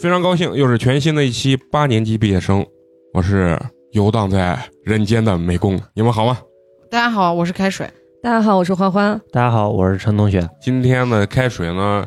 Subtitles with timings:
[0.00, 2.64] 非常高兴，又是全新的一期八年级毕业生，
[3.12, 3.60] 我是
[3.92, 6.38] 游荡在人间的美工，你们好吗？
[6.90, 7.86] 大家好，我是开水。
[8.22, 9.20] 大家好，我是欢欢。
[9.30, 10.48] 大家好，我是陈同学。
[10.58, 12.02] 今天呢，开水呢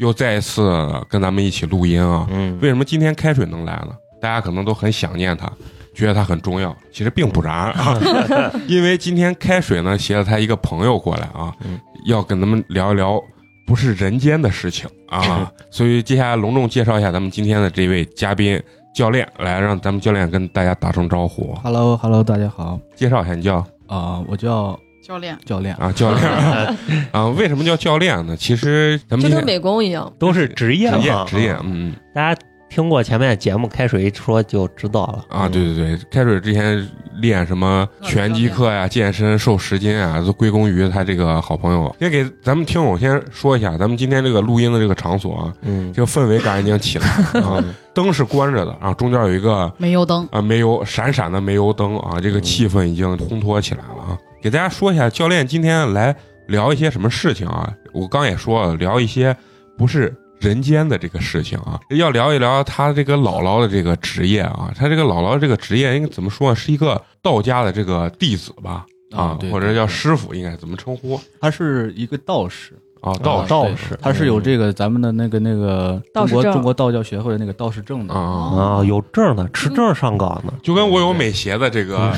[0.00, 0.60] 又再一次
[1.08, 2.26] 跟咱们一起录音啊。
[2.32, 3.92] 嗯，为什么今天开水能来呢？
[4.20, 5.48] 大家可能都很想念他，
[5.94, 7.96] 觉得他很重要，其实并不然啊。
[8.66, 13.22] 因为今天开水呢携了他一个朋友过来啊，嗯要跟咱们聊一聊
[13.70, 15.48] 不是人间的事情啊。
[15.70, 18.60] 所以接下来隆重介绍一下咱们今天的这位嘉宾
[18.92, 26.28] 教练，来让咱们教练跟大家打声招呼，Hello，Hello，大家好介绍一下你叫啊、我叫教练，教练，啊教练
[27.12, 27.28] 啊。
[27.28, 28.36] 为什么叫教练呢？
[28.36, 31.94] 其实咱们就跟美工一样，都是职业职业嘛职业，嗯。
[32.12, 41.94] 大家听过前面的节目，开水一说就知道了啊，对对对，开水之前练什么拳击课呀、健身、瘦十斤啊，都归功于他这个好朋友。
[41.98, 50.26] 先给咱们听友先说一下，咱们今天这个录音的这个场所啊，嗯，这个氛围感已经起来了 啊，灯是关着的，然后中间有一个煤油灯。
[50.30, 54.18] 啊煤油闪闪的煤油灯啊，这个气氛已经烘托起来了啊。
[54.40, 56.14] 给大家说一下，教练今天来
[56.46, 57.68] 聊一些什么事情啊？
[57.92, 59.36] 我刚也说了，聊一些
[59.76, 64.72] 不是人间的这个事情啊，要聊一聊他这个姥姥的这个职业啊。
[64.74, 66.56] 他这个姥姥这个职业应该怎么说呢？
[66.56, 68.84] 是一个道家的这个弟子吧？
[69.12, 73.12] 啊，对或者叫师傅，应该怎么称呼他是一个道士，啊？
[73.22, 78.14] 道道士他是有这个咱们的那个那个中国中国道教学会的那个道士证的。
[78.14, 80.54] 啊，啊，有证的，持证上岗的。
[80.62, 82.10] 就跟我有美协的这个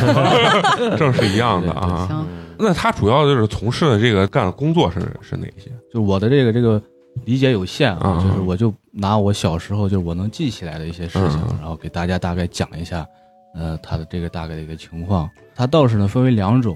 [0.97, 2.25] 证是一样的啊。
[2.59, 5.73] 那他主要就是从事的这个干的工作是是哪些？
[5.93, 6.81] 就我的这个这个
[7.25, 13.07] 理解有限啊啊，就是我就拿我小时候就是我能记起来的一些事情嗯，然后给大家大概讲一下，
[13.55, 15.29] 呃，他的这个大概的一个情况。
[15.55, 16.75] 他道士呢分为两种，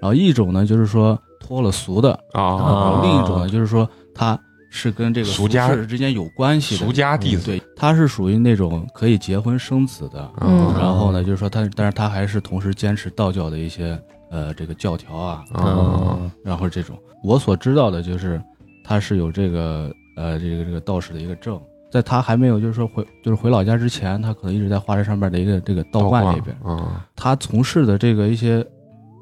[0.00, 2.56] 然后一种呢就是说脱了俗的，然啊，
[2.96, 4.38] 后另一种呢就是说他
[4.70, 7.44] 是跟这个俗家世之间有关系的俗家弟子。
[7.44, 10.72] 对，他是属于那种可以结婚生子的，嗯。
[10.78, 16.96] 然后呢，就是说他，但是他还是同时坚持道教的一些呃这个教条啊，啊然后这种。
[17.22, 18.42] 我所知道的就是
[18.84, 26.86] 他是有这个呃这个这个道士的一个证，在他还没有就是说回就是回老家之前，他可能一直在华山上面的一个这个道观里边，嗯。
[27.16, 28.64] 他从事的这个一些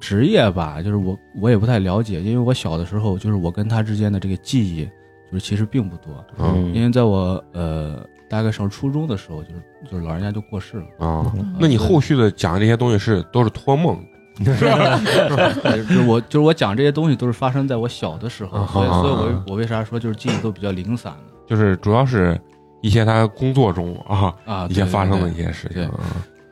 [0.00, 4.84] 职业吧，就是我我也不太了解，因为我小的时候就是我跟他之间的这个记忆
[5.30, 11.06] 就是其实并不多，嗯因为在我呃大概上初中的时候，就是就是老人家就过世了。
[11.06, 14.04] 啊，那你后续的讲这些东西是都是托梦
[14.44, 22.40] 就是我就是我讲这些东西都是发生在我小的时候，啊所以所以我我为啥说就是记忆都比较零散的就是主要是
[22.80, 24.66] 一些他工作中啊啊？
[24.70, 25.90] 一些发生的一些事情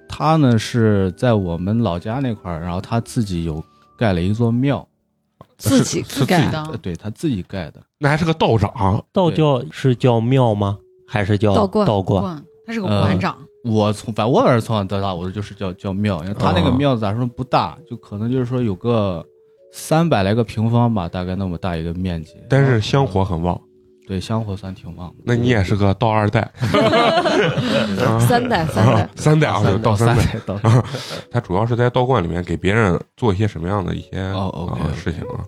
[0.08, 3.64] 他呢是在我们老家那块儿，然后他自己有
[3.96, 4.86] 盖了一座庙，
[5.56, 6.60] 自己自盖的？
[6.64, 10.78] 呃对他自己盖的，那还是个道长道教是叫庙吗？
[11.08, 12.44] 还是叫道观道观？
[12.66, 19.24] 他是个呃馆长，我从反正我反正从小到大我就是叫叫庙，因为他那个哦庙咋说不大，就可能就是说有个
[19.72, 23.60] 三百来个平方吧，大概那么大一个面积，但是香火很旺。
[24.06, 25.22] 对香火算挺旺的。
[25.24, 26.40] 那你也是个道二代，
[28.04, 30.24] 啊三代三代，三代啊，有道三代。
[31.30, 34.10] 他主要是在道观里面给别人做一些什么样的一些
[34.96, 35.46] 事情啊？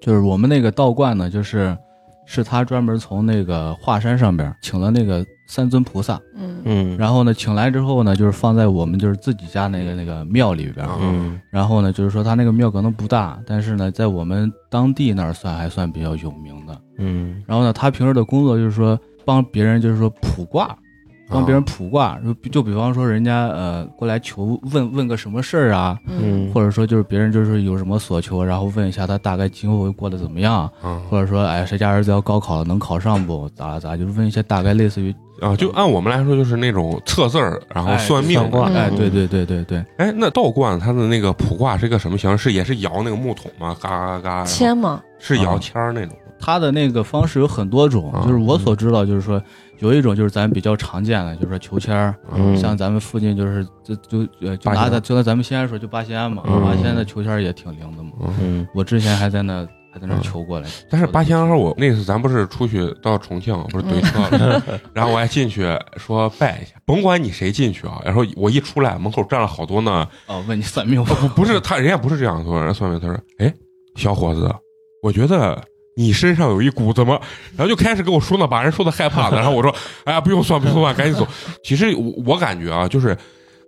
[0.00, 1.76] 就是我们那个道观呢，就是
[2.24, 10.86] 是他专门从那个华山上边请了那个三尊菩萨，嗯，嗯然后呢，请来之后呢，就是放在我们就是自己家那个那个庙里边。
[11.00, 11.40] 嗯。
[11.50, 16.80] 然后呢，就是说他那个庙可能不大，但是呢，在我们当地那儿算还算比较有名的。
[16.98, 17.42] 嗯。
[17.48, 20.76] 然后呢，他平时的工作就是说帮别人就是说卜卦，
[21.28, 26.48] 帮别人卜卦，就就比方说人家呃过来求问问个什么事儿啊，嗯。
[26.54, 33.48] 或者说就是别人就是有什么所求，然后问一下他大概今后会过得怎么样，嗯或者说哎谁家儿子要高考了能考上不？
[33.56, 38.78] 咋咋就是问一些大概类似于啊，就按我们来说，就是那种测字儿，然后哎算命算卦的。
[38.80, 42.50] 哎嗯对对对对对，哎，那道观它的那个卜卦是一个什么形式？
[42.50, 43.76] 是也是摇那个木桶吗？
[43.80, 46.16] 嘎嘎嘎，签吗，是摇签儿那种。
[46.42, 49.42] 他的那个方式有很多种啊，就是我所知道就是说
[49.80, 58.34] 有一种就是咱比较常见的，就是说求签儿，嗯像咱们附近就是就就呃就拿咱就拿咱们西安说就八仙嘛，嗯八仙的求签儿也挺灵的嘛。
[58.40, 64.62] 嗯我之前还在那还在那嗯求过来，但是八仙庵，我那次咱不是出去到重庆，不是怼车了，
[64.94, 65.66] 然后我还进去
[65.96, 71.16] 说拜一下，甭管你谁进去啊，然后我一出来，门口站了好多呢，哦，问你算命吧。
[71.20, 73.52] 不不是他，人家不是这样说，人家算命他说，哎，
[73.96, 74.48] 小伙子，
[75.02, 75.60] 我觉得
[75.96, 77.20] 你身上有一股怎么，
[77.56, 81.26] 然后就开始跟我说呢，把人说的害怕的，然后我说，哎呀，不用算，不用算，赶紧走。
[81.64, 83.16] 其实我我感觉啊，就是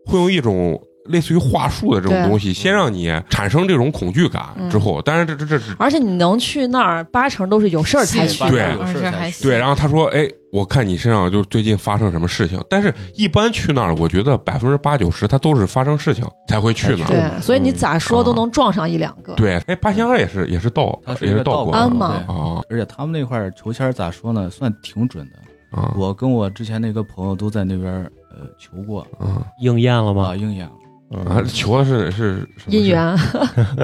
[0.07, 8.39] 会用一种类似于话术的这种东西，先让你产生这种恐惧感，之后，当然这这这是而且你能去那儿，八成都是有事儿才去。
[8.49, 8.95] 对有事
[9.43, 17.09] 对，然后他说，哎，我看你身上就最近发生什么事情，但是一般去那儿，我觉得百分之八九十他都是发生事情才会去那儿。
[17.09, 19.35] 对，所以你咋说都能撞上一两个。
[19.35, 25.39] 对，哎，八仙二也是也是道，也是道观一个道观安嘛对啊而且他们那块儿求签咋说呢，算挺准的。
[25.77, 27.91] 啊我跟我之前那个朋友都在那边
[28.31, 30.37] 呃求过啊应验了啊，吗？
[30.37, 30.73] 应验了。
[31.13, 31.37] 啊！
[31.37, 33.17] 嗯，求的是是什么姻缘，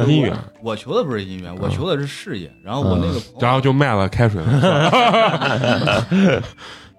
[0.06, 2.50] 姻缘， 我求的不是姻缘，我嗯求的是事业。
[2.62, 6.06] 然后我那个然后就卖了开水了。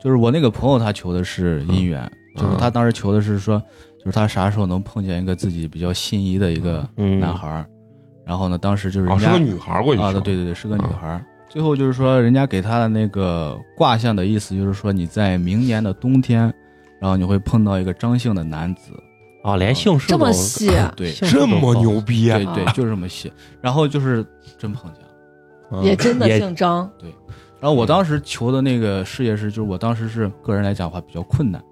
[0.02, 2.02] 就是我那个朋友，他求的是姻缘，
[2.38, 3.62] 嗯就是他当时求的是说，
[3.98, 7.66] 就是他啥时候能碰见一个自己比较心仪的一个嗯男孩儿。
[8.26, 11.26] 然后呢，当时就是是个女孩过去啊，对对对，是个女孩儿。
[11.50, 16.42] 最后就是说，人家给他的那个卦象的意思，就是说你在明年的冬天，
[17.02, 18.92] 然后你会碰到一个张姓的男子。
[19.44, 22.66] 哦，连姓氏这么都细，对这么牛逼啊对！
[22.66, 23.32] 对，就是这么细。
[23.62, 24.26] 然后就是
[24.58, 25.08] 真碰见了。
[25.72, 27.14] 嗯也真的姓张，对
[27.60, 31.64] 然后我当时求的那个事业是，就是我当时是个人来讲的话比较困难。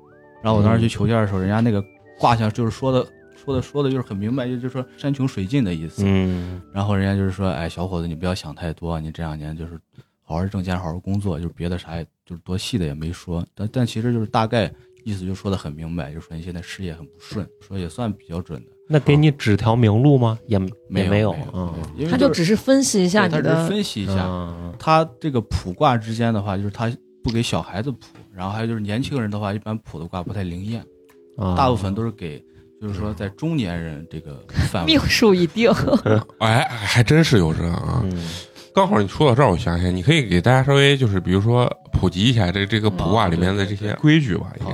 [0.44, 1.84] 然后我当时去求签的时候，人家那个
[2.20, 3.06] 卦象就是说的
[3.36, 6.04] 说的说的就是很明白，就就是说山穷水尽的意思。
[6.06, 9.80] 嗯然后人家就是说，哎，小伙子，你不要想太多，你这两年就是
[10.22, 13.44] 好好挣钱，好好工作，就是别的啥也就是多细的也没说。
[13.56, 14.72] 但但其实就是大概
[15.08, 18.72] 意思就说的很明白，就说你现在事业很不顺，说也算比较准的。
[18.90, 20.38] 那给你指条明路吗？
[20.48, 26.92] 也没有没有嗯因为他就只是分析一下对他只是你的，分析一下，嗯他这个卜卦之间的话，就是他
[27.24, 28.00] 不给小孩子卜，
[28.36, 30.84] 然后还有就是年轻人的话，一般卜的卦不太灵验，
[31.38, 32.38] 啊大部分都是给
[32.82, 35.00] 就是说在中年人这个范围命。
[35.08, 35.72] 数已定。
[36.40, 38.02] 哎，还真是有这啊！
[38.04, 38.12] 嗯
[38.76, 41.68] 刚好你说到这儿，我想起来，你可以给大家稍微就是比如说
[42.00, 44.74] 普及一下这这个卜卦里面的这些规矩吧，应该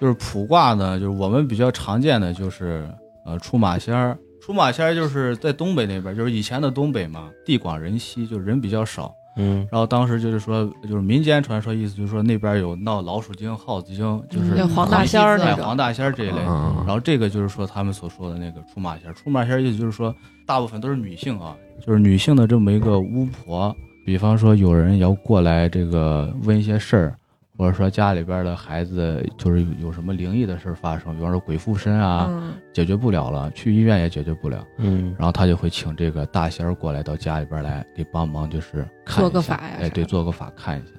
[0.00, 2.88] 就是卜卦呢，就是我们比较常见的就是
[3.24, 4.16] 呃出马仙儿。
[4.40, 9.12] 出马仙儿就是在东北那边，就是以前的东北嘛，地广人稀，就是人比较少。
[9.34, 16.40] 嗯然后当时就是说，就是民间传说意思就是说那边有闹老鼠精、耗子精，就是嗯黄大仙儿黄大仙儿这一类。
[16.40, 20.14] 啊然后这个就是说他们所说的那个出马仙儿，出马仙儿意思就是说
[20.44, 21.56] 大部分都是女性啊，
[21.86, 23.74] 就是女性的这么一个巫婆。
[24.04, 27.14] 比方说有人要过来这个问一些事儿，
[27.56, 35.14] 或者说家里边的孩子就是有什么灵异的事儿发生，比方说鬼附身啊，嗯，解决不了了，去医院也解决不了，嗯。
[35.18, 40.92] 然后他就会请这个大仙儿过来到家里边来给帮忙，就是看一下做个法呀哎，对，做个法看一下。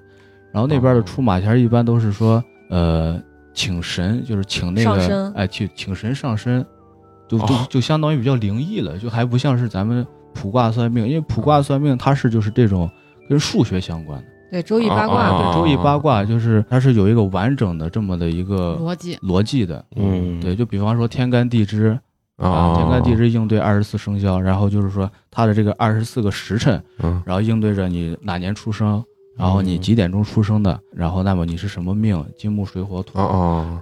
[0.52, 3.22] 然后那边的出马仙儿一般都是说，呃，
[3.54, 5.34] 请神，就是请那个，上身。
[5.34, 6.66] 哎，去请神上身，
[7.28, 7.68] 就就哦。
[7.70, 12.90] 就相当于比较灵异了，就还不像是咱们卜卦算命，因为卜卦算命它是就是这种
[13.30, 20.40] 跟数学相关的，对，周易八啊卦对，周易八卦就是它是有一个完整的这么的一个逻辑，逻辑的，嗯。
[20.40, 21.98] 对，就比方说天干地支，
[22.38, 27.22] 啊，天干地支应对二十四生肖，然后就是说它的这个二十四个时辰，嗯。
[27.26, 29.04] 然后应对着你哪年出生，
[29.36, 33.18] 然后你几点钟出生的，然后那么你是什么命，金木水火土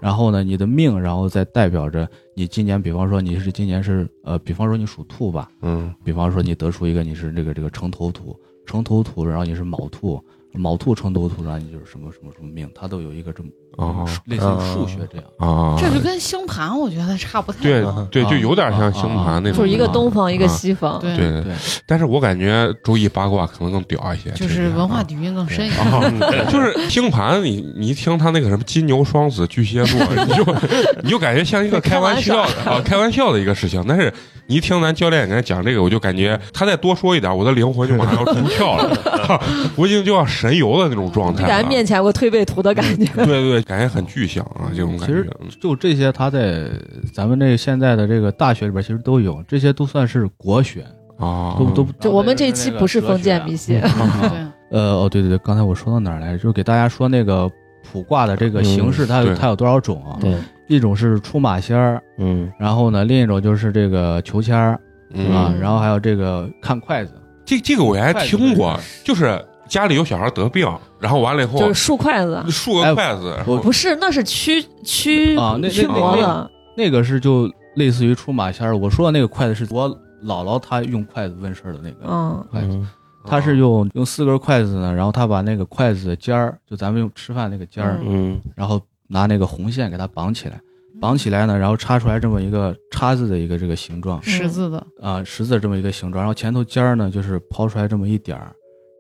[0.02, 10.24] 然后呢你的命，然后再代表着你今年，比方说你是今年是呃，比方说你属兔吧，嗯比方说你得出一个你是这个这个城头土，城头土，然后你是卯兔。
[10.54, 15.26] 卯兔城头土，然后你就是什么什么什么命，它都有一个这么哦类似于数学这样。
[15.40, 18.08] 啊，这就跟星盘我觉得差不太对多。
[18.12, 21.00] 对对，就有点像啊星盘那种，就是一个啊东方，一个啊西方。
[21.00, 21.54] 对对对，
[21.88, 25.80] 但是我感觉周易八卦可能更屌一些，就是文化底蕴更深一点。
[25.88, 26.02] 啊，
[26.52, 30.56] 就是星盘，你你一听他那个什么金牛、双子、巨蟹座， 你就
[31.04, 33.84] 你就感觉像一个开玩笑的啊，开玩笑的一个事情。
[33.88, 34.14] 但是
[34.48, 38.96] 你一听咱教练给他讲这个，我就感觉他再多说一点，我的灵魂就马上要出窍了，
[39.28, 39.42] 哈
[39.76, 41.48] 我已经就要神游的那种状态了。
[41.48, 43.06] 就感觉面前有个推背图的感觉。
[43.26, 45.30] 对对，感觉很具象啊，这种感觉其实。
[45.60, 46.70] 就这些，它在
[47.14, 50.86] 咱们这个现在的这个大学里边其实都有，这些都算是国学，
[51.18, 51.84] 啊，都都。
[52.00, 56.38] 就我们这一期不是封建迷信，对，呃，哦，对对对，刚才我说到哪儿来着？
[56.38, 57.50] 就是给大家说那个
[57.92, 60.18] 卜卦的这个形式，它有它有多少种啊？
[60.22, 60.36] 对，
[60.68, 64.80] 一种是出马仙儿，嗯然后呢，另一种就是这个求签儿
[65.14, 67.12] 嗯啊，嗯然后还有这个看筷子。
[67.44, 72.44] 这这个我还听过，就是家里有小孩得病，然后完了以后就是竖筷子。
[72.50, 76.52] 竖个筷子，我不是，那是驱驱啊那驱那那魔的。
[76.76, 79.90] 那个是就类似于出马仙儿，我说的那个筷子是我
[80.26, 82.68] 姥姥她用筷子问事儿的那个嗯，筷子。
[82.68, 82.86] 嗯。
[83.24, 88.42] 他是用用四根筷子呢，然后她把那个筷子的尖儿，就咱们用吃饭那个尖儿，嗯。
[88.58, 90.60] 然后拿那个红线给它绑起来，
[91.00, 94.22] 绑起来呢，然后插出来这么一个叉子的一个这个形状。
[94.22, 98.52] 十字的，啊，十字这么一个形状，然后前头尖儿呢就是抛出来这么一点儿，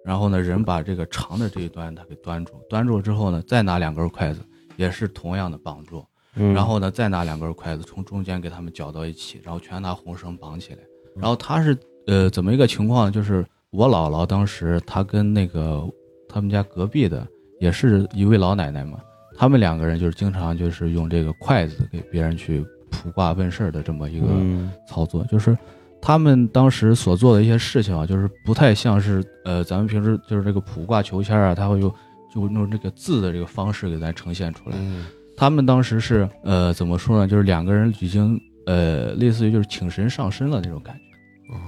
[0.04, 4.42] 然后呢人把这个长的这一端它给端住，端住之后呢，再拿两根筷子，
[4.76, 6.04] 也是同样的绑住，
[6.36, 10.80] 嗯，然后呢再拿两根筷子从中间给它们搅到一起，然后全拿红绳绑起来，
[11.16, 11.78] 然后他是
[12.08, 13.12] 呃怎么一个情况呢？
[13.12, 15.84] 就是我姥姥当时她跟那个
[16.28, 17.28] 他们家隔壁的
[17.60, 19.00] 也是一位老奶奶嘛，
[19.38, 24.72] 他们两个人就是经常就是用这个筷子给别人去卜卦问事儿的这么一个嗯。
[24.88, 25.58] 操作，就是
[26.02, 31.94] 他们当时所做的一些事情啊，就是不太像是呃咱们平时就是这个卜卦求签啊，他会用
[32.34, 34.76] 就用这个字的这个方式给咱呈现出来。
[34.80, 35.06] 嗯
[35.38, 37.28] 他们当时是呃怎么说呢？
[37.28, 41.02] 就是两个人已经呃类似于就是请神上身了那种感觉。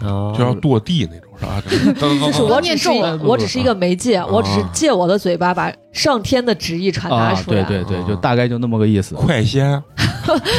[0.07, 1.61] 哦就要跺地那种是吧？
[1.99, 7.63] 就是我只是一念咒我只是一个媒介，我只是啊借我的嘴巴把上天的旨意传达啊，出来。
[7.63, 9.15] 对对对，啊就大概就那么个意思。
[9.15, 9.83] 快先啊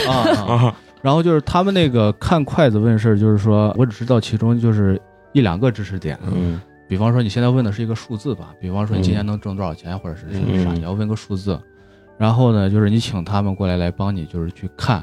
[0.08, 0.14] 啊。
[0.46, 4.98] 啊，然后就是他们那个看筷子问事儿，就是说我只知道其中就是
[5.34, 6.18] 一两个知识点。
[6.34, 11.58] 嗯比方说你现在问的是一个数字吧，比方说你今年能挣多少钱，或者是是啥，嗯你要问个数字。
[12.16, 14.98] 然后呢，就是你请他们过来来帮你，就是去看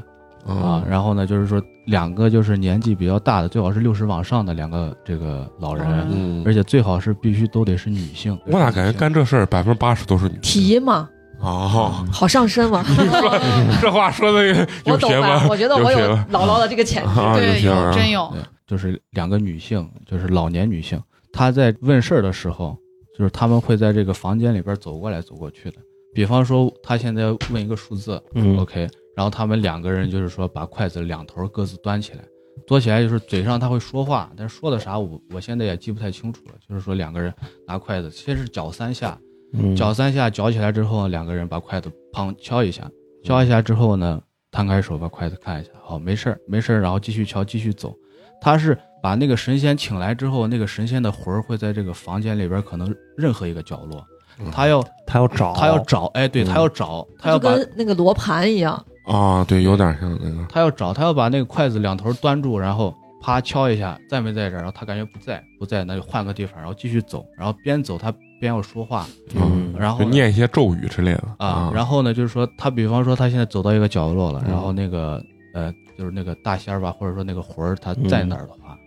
[0.46, 0.84] 啊啊。
[0.90, 8.36] 然后呢，就是说两个就是年纪比较大的，最好是六十往上的两个这个老人，嗯，而且最好是必须都得是女性。
[8.46, 11.10] 我咋感觉干这事儿百分之八十都是女体音嘛，
[11.42, 12.06] 啊？
[12.12, 12.84] 好上身嘛。
[13.82, 15.48] 这话说的我懂有学问，？
[15.50, 16.00] 我觉得我有
[16.32, 17.20] 姥姥的这个潜质。
[17.20, 21.02] 啊，对，有真有对，就是两个女性，就是老年女性，
[21.34, 22.78] 她在问事儿的时候，
[23.18, 25.78] 就是他们会在这个房间里边走过来走过去的。
[26.14, 32.20] 比方说，她现在问一个数字嗯，OK，然后他们两个人就是说把筷子两头各自端起来，
[32.68, 36.54] 端起来就是嘴上他会说话，但是说的啥我我现在也记不太清楚了。
[36.68, 37.34] 就是说两个人
[37.66, 39.18] 拿筷子，先是搅三下，
[39.54, 39.76] 嗯。
[39.76, 42.90] 搅三下，搅起来之后，两个人把筷子砰敲一下，
[43.24, 47.94] 敲一下之后呢，摊开手把筷子看一下，好，没事儿，没事儿，然后继续敲，继续走。
[48.42, 54.04] 他是把那个神仙请来之后，那个神仙的魂儿会在这个房间里边可能任何一个角落，
[54.52, 62.92] 他要他要找他要找，哎，对嗯他要找，他要把跟那个罗盘一样，啊，对，有点像那个，他要找，他要把那个筷子两头端住，然后
[63.22, 64.58] 啪敲一下，在没在这儿？
[64.58, 69.06] 然后他感觉不在，不在，那就换个地方，然后继续走，然后边走他边要说话，
[69.36, 78.78] 嗯然后呢念一些咒语之类的啊，然后呢，就是说他比方说他现在走到一个角落了，嗯然后那个呃，就是那个大仙儿吧，或者说那个魂儿他在那儿的话，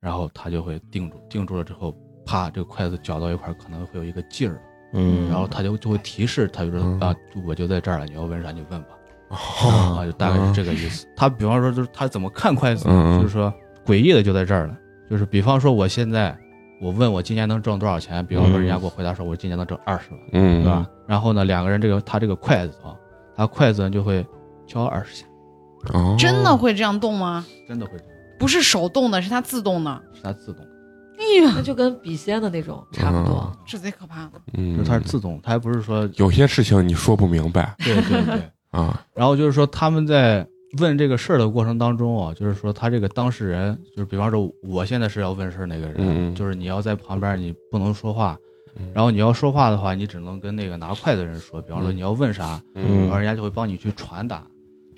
[0.00, 1.94] 然后他就会定住，定住了之后，
[2.26, 4.60] 啪，这个筷子搅到一块儿，可能会有一个劲儿，
[4.92, 7.00] 嗯，然后他就就会提示，他就说嗯。
[7.00, 7.14] 啊，
[7.46, 8.88] 我就在这儿了，你要问啥你问吧，
[9.30, 9.98] 哦。
[9.98, 11.06] 啊，就大概是这个意思。
[11.16, 12.84] 他比方说就是他怎么看筷子？
[12.84, 13.52] 就是说
[13.86, 14.76] 诡异的就在这儿了，
[15.10, 16.36] 就是比方说我现在
[16.80, 20.20] 我问我今年能挣多少钱，比方说人家给我回答说我今年能挣二十万。
[20.32, 20.86] 嗯，对吧？
[21.06, 22.94] 然后呢，两个人这个他这个筷子啊，
[23.36, 24.24] 他筷子呢就会
[24.66, 25.26] 敲二十下，
[25.92, 27.44] 哦，真的会这样动吗？
[27.66, 30.02] 真的会这样，不是手动的，是它自动的。
[30.14, 30.70] 是它自动的，
[31.18, 33.50] 哎呀，那就跟笔仙的那种差不多。
[33.66, 34.32] 这贼可怕的。
[34.54, 38.42] 嗯，就是它是自动，它还不是说有些事情你说不明白对对对。
[38.70, 40.46] 啊，然后就是说他们在
[40.78, 48.38] 问这个事儿的过程当中啊，就是说他这个当事人，就是比方说我现在是要问事儿那个人，就是你要在旁边，你不能说话。
[48.42, 54.36] 嗯然后你要说话的话，你只能跟那个拿筷子的人说，比方说嗯你要问啥，嗯然后人家就会帮你去传达。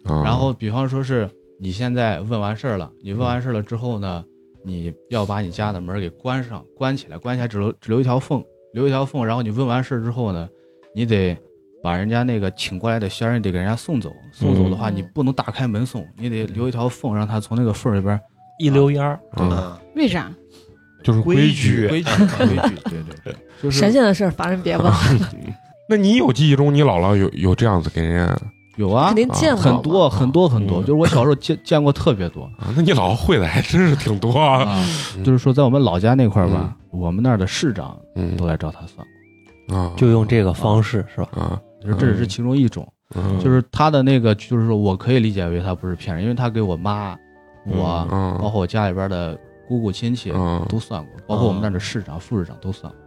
[0.05, 4.23] 啊然后比方说是你现在问完事儿了，你问完事儿了之后呢，
[4.63, 9.25] 你要把你家的门给关上，关起来，关起来只留只留一条缝，留一条缝。
[9.25, 10.47] 然后你问完事儿之后呢，
[10.95, 11.35] 你得
[11.83, 14.13] 把人家那个请过来的仙儿，你得给人家送走。
[14.33, 18.19] 送走的话，嗯你不能打开门送，你得留一条缝，让他从那个缝里边
[18.59, 20.31] 一溜烟儿，嗯为啥？
[21.03, 21.89] 就是规矩。
[21.89, 24.93] 规矩规矩， 对对对，就是神仙的事儿，凡人别问
[25.89, 28.39] 那你有记忆中你姥姥有有这样子给人家
[28.77, 32.45] 有啊肯，定见过很多很多很多，嗯就是我小时候见见过特别多。
[32.59, 32.69] 啊？
[32.77, 34.63] 那你姥姥会的还真是挺多啊。
[34.63, 34.87] 啊，
[35.25, 39.07] 就是说在我们老家那块儿吧，我们那儿的市长嗯都来找他算
[39.69, 39.77] 过。
[39.77, 41.29] 啊，就用这个方式是吧？
[41.33, 43.39] 啊，就是这只是其中一种，嗯。
[43.41, 47.17] 就是他的那个，就是说我可以理解为他不是骗人，因为他给我妈、
[47.65, 48.37] 我，嗯。
[48.41, 50.65] 包括我家里边的姑姑亲戚嗯。
[50.69, 53.01] 都算过，包括我们那儿的市长、副市长都算过，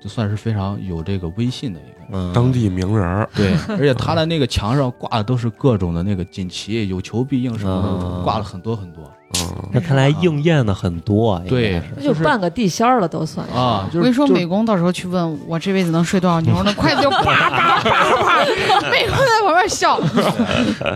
[0.00, 1.98] 就算是非常有这个威信的一个。
[2.10, 3.28] 嗯，当地名人儿。
[3.34, 8.24] 对，而且他的那个墙上挂的都是各种的那个锦旗，有求必应什么的，嗯。
[8.24, 9.04] 挂了很多很多。
[9.34, 13.46] 嗯那看来应验的很多啊，应对该是那就半个地仙儿了都算。
[13.48, 18.44] 啊，我跟你说，美工到时候去问我这辈子能睡多少牛，那 筷子就啪啪啪啪，
[18.90, 20.00] 美工在旁边笑。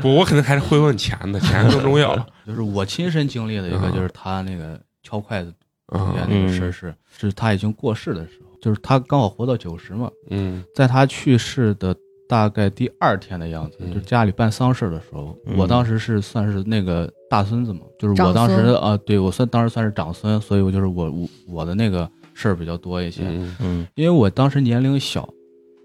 [0.00, 2.16] 不，我肯定还是会问钱的，钱更重要。
[2.46, 5.52] 就是我亲身经历的一个，嗯就是他那个敲筷子
[5.88, 11.94] 中嗯间那个事儿是，是他已经过世的时候，就是他刚好活到九十嘛，嗯在他去世的
[12.32, 13.92] 大概第二天的样子，嗯。
[13.92, 15.54] 就家里办丧事儿的时候，嗯。
[15.58, 23.86] 我当时是算是那个大孙子嘛，就是我当时孙啊，对我算当时算是长孙，所以我就是我我我的那个事儿比较多一些，嗯嗯。
[23.96, 25.28] 因为我当时年龄小，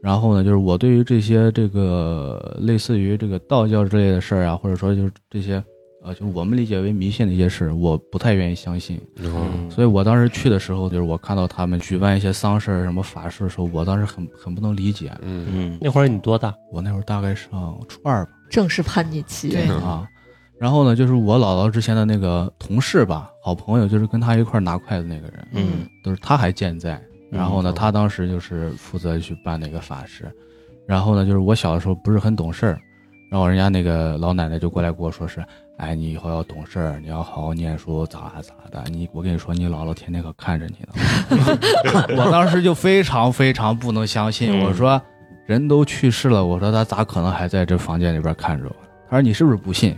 [0.01, 5.61] 然后呢，就是我对于这些这个类似于这个道教之类的事儿啊，或者说就是这些
[6.03, 9.01] 呃，就是我们理解为迷信的一些事，我不太愿意相信。
[9.17, 15.11] 嗯所以我当时去的时候，就是我看到他们举办一些丧事儿、什么法事的时候，我当时很很不能理解。
[15.21, 16.53] 嗯嗯，那会儿你多大？
[16.71, 19.49] 我那会儿大概上初二吧，正是叛逆期。
[19.49, 20.07] 对嗯啊。
[20.59, 26.99] 然后呢，就是我姥姥之前的那个同事吧，好朋友，就是跟他一块拿筷子那个人，嗯都是他还健在。
[27.29, 30.31] 然后呢，嗯他当时就是负责去办那个法事。
[30.87, 32.79] 然后呢，就是我小的时候不是很懂事儿，
[33.29, 35.45] 然后人家那个老奶奶就过来跟我说是，
[35.77, 38.83] 哎，你以后要懂事儿，你要好好念书，咋咋的。
[38.89, 41.57] 你我跟你说，你姥姥天天可看着你呢。
[42.17, 44.99] 我当时就非常非常不能相信，嗯我说
[45.45, 48.75] 人都去世了，我说他咋可能还在这房间里边看着我？
[49.09, 49.95] 他说你是不是不信？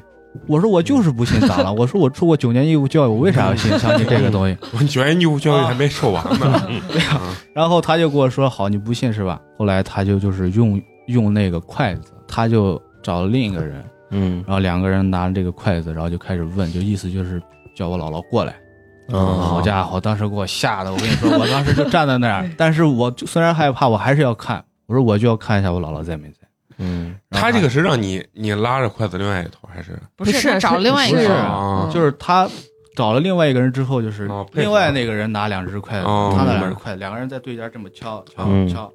[0.48, 1.74] 我说我就是不信，咋了？
[1.74, 4.56] 我说我受过九年义务教育，我为啥要信相信这个东西？
[4.78, 6.70] 我九年义务教育还没受完呢。
[7.52, 17.42] 然后他就跟我说：“好，你不信是吧？”后来他就就是用用那个筷子，他就找了另一个人，嗯然后两个人拿着这个筷子，然后就开始问，就意思就是
[17.76, 18.56] 叫我姥姥过来。
[19.12, 24.64] 嗯，好家伙，当时给我吓得，我跟你说，我当时就站在那儿， 但是我就虽然害怕，我还是要看。
[24.86, 26.38] 我说我就要看一下我姥姥在没在。
[26.78, 30.00] 嗯他这个是让你你拉着筷子另外一头还是？
[30.16, 32.48] 不不是找了另外一个不是人，啊嗯就是他
[32.96, 38.90] 找了另外一个人之后，就是另外那个人拿两只筷子，哦他拿两只筷子，两个人在对尖这么敲敲嗯敲啊。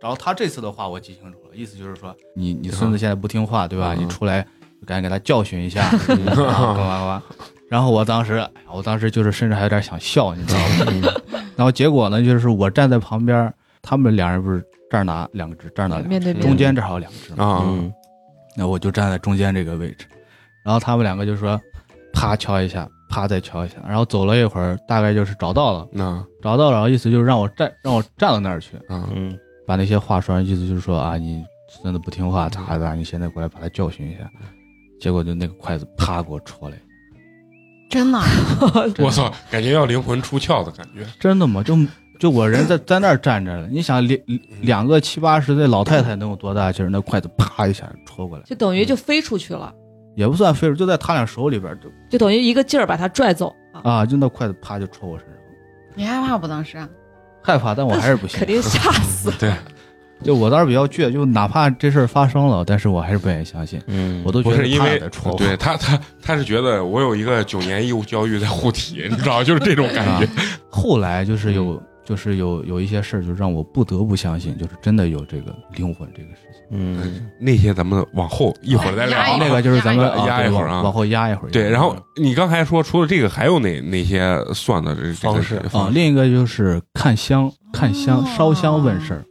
[0.00, 3.94] 然后他这次的话我记清楚了，意思就是说你你孙子现在不听话，对吧？
[3.98, 4.04] 嗯。
[4.04, 4.46] 你出来
[4.86, 7.22] 赶紧给他教训一下， 啊干嘛干嘛。
[7.68, 10.60] 然后我当时，我当时就是甚至还有点想笑，你知道
[11.12, 11.12] 吗？
[11.56, 13.52] 然后结果呢，就是我站在旁边，
[13.82, 17.92] 他们两人不是这儿拿两只，这儿拿两只，面对面中间正好有两只嗯。
[18.56, 20.06] 那我就站在中间这个位置，
[20.64, 21.60] 然后他们两个就说，
[22.12, 26.24] 啪敲一下，啪再敲一下，然后走了一会儿，大概就是找到了，嗯。
[26.42, 29.38] 找到了，然后意思就是让我站，让我站到那儿去，啊嗯
[29.70, 31.44] 把那些话说完，意思就是说啊，你
[31.80, 34.28] 真的不听话咋咋，你现在过来把他教训一下，
[35.00, 36.76] 结果就那个筷子啪给我戳来，
[37.88, 38.18] 真的，
[38.98, 41.06] 我操，感觉要灵魂出窍的感觉。
[41.20, 41.62] 真的吗？
[41.62, 41.78] 就
[42.18, 44.20] 就我人在在那儿站着了，你想两
[44.60, 46.88] 两个七八十岁老太太能有多大劲儿？
[46.88, 49.72] 那筷子啪一下戳过来，就等于就飞出去了，
[50.16, 55.36] 也不算飞出，就在他俩手里边就就等于一个劲儿把他拽走啊，啊，就那筷子啪就戳我身上，
[55.94, 56.48] 你害怕不？
[56.48, 56.76] 当时
[57.42, 58.46] 害怕，但我还是不信肯。
[58.46, 59.30] 定吓死。
[59.38, 59.52] 对，
[60.22, 65.38] 就我倒是比较倔，就哪怕这事儿发生了，但是我还是不愿意相信，嗯，我都觉得他不是因为俩在戳我。
[65.38, 70.28] 对他他他是觉得我有一个九年义务教育在护体， 你知道，就是这种感觉。
[70.68, 76.49] 后来就是有，就是有有一些事儿，就让我不得不相信，就是真的有这个灵魂这个事情。
[76.70, 81.50] 嗯那些咱们往后一会儿再聊那个就是咱们压一会儿啊往往后压一会儿。
[81.50, 85.56] 对，然后你刚才说，除了这个，还有哪哪些算的这这个方式。
[85.72, 88.24] 啊，另一个就是看香，看香哦。
[88.36, 89.24] 烧香问事儿，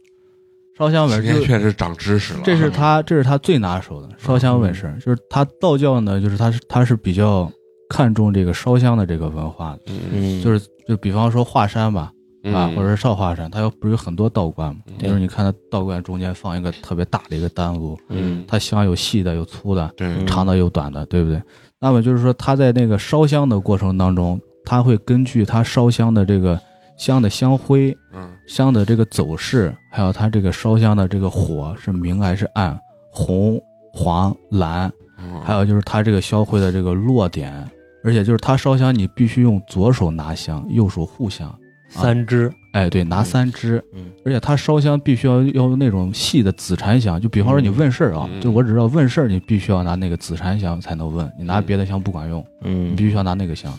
[0.78, 1.46] 烧香问今天事儿。
[1.46, 2.40] 确实长知识了。
[2.44, 7.50] 这是他，这是他最拿手的烧香问事儿，就是他道教呢，就是他是他是比较
[7.88, 12.12] 看重这个烧香的这个文化的，就是就比方说华山吧，
[12.44, 14.80] 啊，嗯或者是少华山，它有不是有很多道观嘛？
[14.98, 21.40] 对就是你看它道观中间放一个特别大的一个丹炉，嗯它香有细的有粗的，对嗯长的有短的，对不对？
[21.78, 26.60] 那么就是说，它在那个烧香的过程当中，它会根据它烧香的这个
[26.98, 32.78] 香的香灰、嗯香的这个走势，还有它这个烧香的这个火是明还是暗，
[33.12, 33.60] 红、
[33.92, 37.66] 黄、蓝，嗯还有就是它这个香灰的这个落点，
[38.04, 41.54] 而且就是它烧香，你必须用左手拿香，右手护香。
[41.90, 53.72] 三支，哎，对，拿三支，嗯而且它烧香必须要要用那种细的紫檀香，就比方说你问事儿啊，嗯就我只知道问事儿，你必须要拿那个紫檀香才能问，你拿别的香不管用，你嗯必须要拿那个香。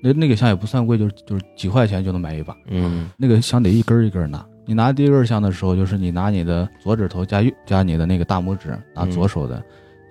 [0.00, 2.56] 那那个香也不算贵，就是就是几块钱就能买一把。
[2.68, 3.10] 嗯。
[3.16, 4.44] 那个香得一根儿一根儿拿。
[4.64, 9.60] 你拿第一根香的时候，就是你拿你的左指头加右加你的那个大拇指，拿嗯左手的，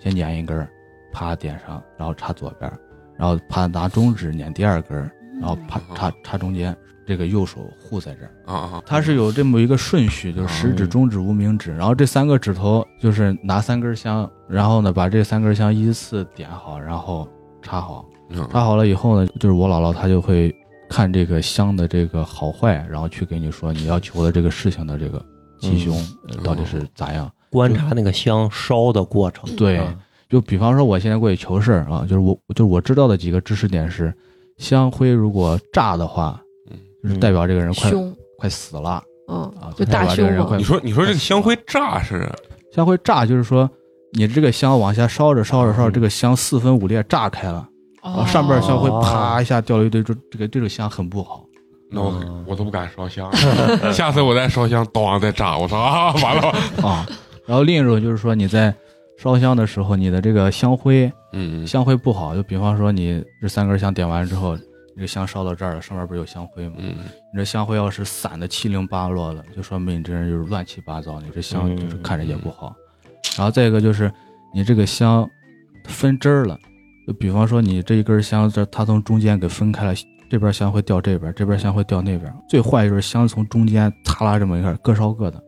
[0.03, 0.67] 先捻一根儿，
[1.13, 2.77] 啪点上，然后插左边儿，
[3.17, 6.75] 然后啪拿中指捻第二根儿，然后啪插插中间，
[7.07, 8.31] 这个右手护在这儿。
[8.45, 17.27] 啊啊，它是有这么一个顺序，就是食指、嗯中指、无名指，然后这三个指头就是拿三根香，然后呢把这三根香依次点好，然后
[17.61, 18.05] 插好。
[18.29, 20.53] 嗯插好了以后呢，就是我姥姥她就会
[20.89, 25.25] 看这个香的这个好坏，然后去给你说你要求的这个事情的这个
[25.59, 25.95] 吉凶、
[26.27, 27.31] 呃到底是咋样。
[27.49, 29.95] 观察那个香烧的过程，对啊
[30.27, 34.13] 就比方说我现在过去求事儿啊，就是我就是我知道的几个知识点是，
[34.57, 36.46] 香灰如果炸的话，嗯
[37.07, 39.01] 就是代表这个人快、凶，快死了。
[39.29, 42.29] 嗯啊，，就代表大凶嘛这个人快你说你说这个香灰炸是？
[42.73, 43.69] 香灰炸就是说，
[44.13, 45.93] 你这个香往下烧着烧着烧着，嗯。
[45.93, 47.67] 这个香四分五裂炸开了，
[48.03, 51.43] 然后上边香灰哦啪一下掉了一堆，这这个这个香很不好。
[51.89, 52.01] 那
[52.45, 53.31] 我都不敢烧香，
[53.93, 56.49] 下次我再烧香，咣再炸，我操啊， 完了，
[56.85, 57.07] 啊。
[57.45, 58.73] 然后另一种就是说，你在
[59.17, 61.67] 烧香的时候，你的这个香灰嗯嗯。
[61.67, 64.57] 香灰不好，就比方说你这三根香点完之后，
[64.97, 66.75] 这个香烧到这儿了，上面不是有香灰吗？
[66.79, 66.95] 嗯
[67.31, 72.75] 你这香灰要是散的七零八落的，就说明你这人就是乱七八糟，你这香嗯就是看着也不好。
[73.38, 74.12] 然后再一个就是
[74.51, 75.29] 你这个香
[75.86, 76.57] 分枝儿了，
[77.07, 79.93] 就比方说你这一根香，这它从中间给分开了，
[80.31, 82.33] 这边香会掉这边，这边香会掉那边。
[82.49, 85.39] 最坏就是香从中间擦拉这么一块，各烧各的，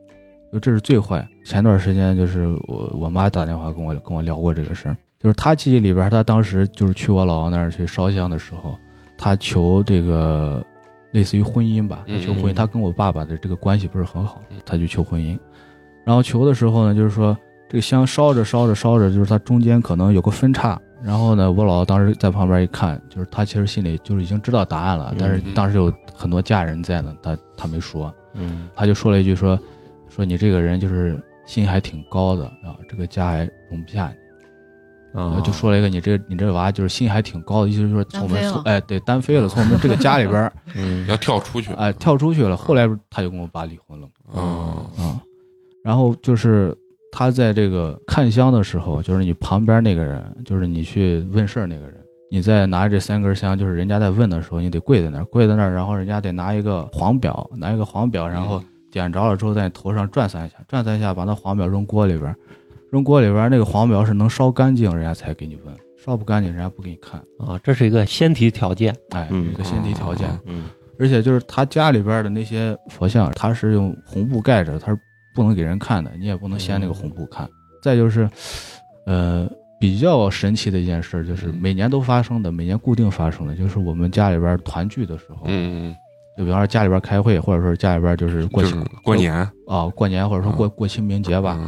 [0.54, 1.28] 就这是最坏。
[1.44, 8.78] 前段时间就是我我妈打电话跟我跟我聊过这个事儿，就是她记忆里边，她当时就是去我姥姥那儿去烧香的时候，
[9.22, 10.66] 她求这个
[11.12, 15.38] 类似于婚姻吧，他求婚姻，嗯嗯她跟我爸爸的这个关系不是很好嗯，她就求婚姻。
[16.06, 20.80] 然后求的时候呢，就是说这个香烧着烧着烧着，就是它中间可能有个分叉。
[21.04, 29.60] 然后呢，我姥姥当时在旁边一看，就是她其实心里就是已经知道答案了，但是嗯当时有很多家人在呢，她她没说，嗯她就说了一句说
[30.08, 34.16] 说你这个人就是心还挺高的啊，这个家还容不下你。
[35.14, 41.74] 啊，就说了一个你这你这娃就是心还挺高的，意思就是说从我们哎对单飞了，从我们这个家里边儿 嗯要跳出去。
[41.74, 42.56] 哎跳出去了。
[42.56, 45.22] 后来他就跟我爸离婚了嗯啊啊，
[45.84, 46.76] 然后就是
[47.12, 51.96] 他在这个看香的时候，就是你旁边那个人，就是你去问事儿那个人，
[52.30, 62.36] 你在拿这三根香，就是人家在问的时候，你得跪在那儿，跪在那儿，然后人家得拿一个黄表，拿一个黄表，然后点着了之后，在你头上转三下，转三下，把那黄表扔锅里边儿，
[62.92, 67.20] 扔锅里边，那个黄苗是能烧干净，人家才给你问，烧不干净，人家不给你看。
[67.40, 70.28] 啊，这是一个先提条件，哎，嗯一个先提条件。
[70.46, 70.66] 嗯
[71.02, 75.00] 而且就是他家里边的那些佛像，他是用红布盖着，他是
[75.34, 77.48] 不能给人看的，你也不能掀那个红布看。
[77.82, 78.30] 再就是，
[79.06, 79.50] 呃，
[79.80, 85.98] 比较神奇的一件事就是每年都发生的，每年固定发生的，就是我们家里边团聚的时候，嗯就
[86.44, 89.34] 比方说家里边开会，或者说家里边就是过就是庆过年
[89.68, 91.60] 啊、过年或者说过过清明节吧，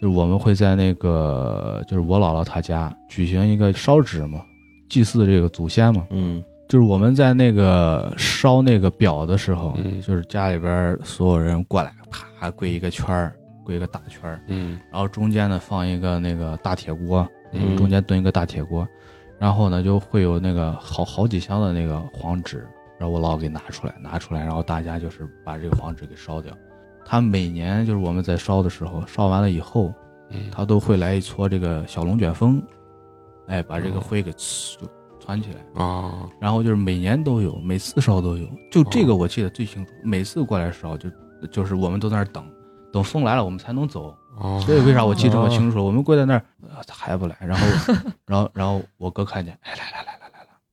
[0.00, 4.40] 是我们会在那个就是我姥姥她家举行一个烧纸嘛，
[4.88, 6.06] 祭祀这个祖先嘛。
[6.10, 6.42] 嗯。
[6.68, 11.92] 就是我们在那个烧那个表的时候，嗯就是家里边所有人过来，
[12.38, 14.80] 啪跪一个圈儿，跪一个大圈儿，嗯。
[14.90, 18.88] 然后中间呢放一个那个大铁锅，嗯中间炖一个大铁锅，
[19.38, 22.66] 然后呢就会有那个好好几箱的那个黄纸，
[23.02, 26.56] 然后我姥给拿出来，拿出来，然后大家就是把这个黄纸给烧掉。
[27.04, 29.92] 他每年就是我们在烧的时候，烧完了以后，
[30.30, 32.62] 嗯他都会来一撮这个小龙卷风，
[33.48, 34.88] 哎，把这个哦灰给呲就
[35.18, 35.84] 窜起来。
[35.84, 39.90] 啊然后就是每年都有，每次烧都有，就这个我记得最清楚。
[40.04, 41.10] 每次过来烧就
[41.50, 42.48] 就是我们都在那儿等，
[42.92, 44.16] 等风来了我们才能走。
[44.40, 45.84] 啊所以为啥我记这么清楚？
[45.84, 46.44] 我们跪在那儿，
[46.88, 47.66] 还不来，然后
[48.26, 50.18] 然后然后我哥看见，哎来来来，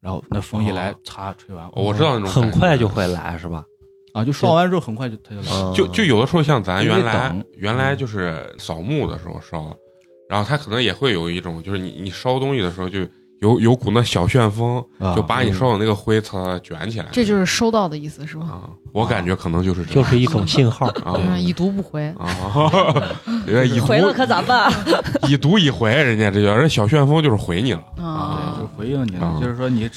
[0.01, 3.63] 然后那风一来，擦吹完，我知道那种很快就会来是吧？
[4.13, 9.75] 啊，就烧完之后很快就它就来就就有的时候像咱原来原来就是扫墓的时候烧，
[10.29, 13.01] 然后它可能也会有一种，就是你你烧东西的时候就
[13.41, 17.07] 有有股那小旋风，啊就把你烧的那个灰它卷起来。
[17.11, 18.45] 这就是收到的意思是吧？
[18.45, 20.87] 啊，我感觉可能就是这样就是一种信号。
[20.87, 22.07] 啊嗯，已读不回。
[22.17, 22.27] 啊，
[23.45, 24.71] 人家已回了可咋办？
[25.29, 27.83] 已读已回，人家这叫人小旋风就是回你了。
[27.97, 29.89] 啊对，就回应你了，啊就是说你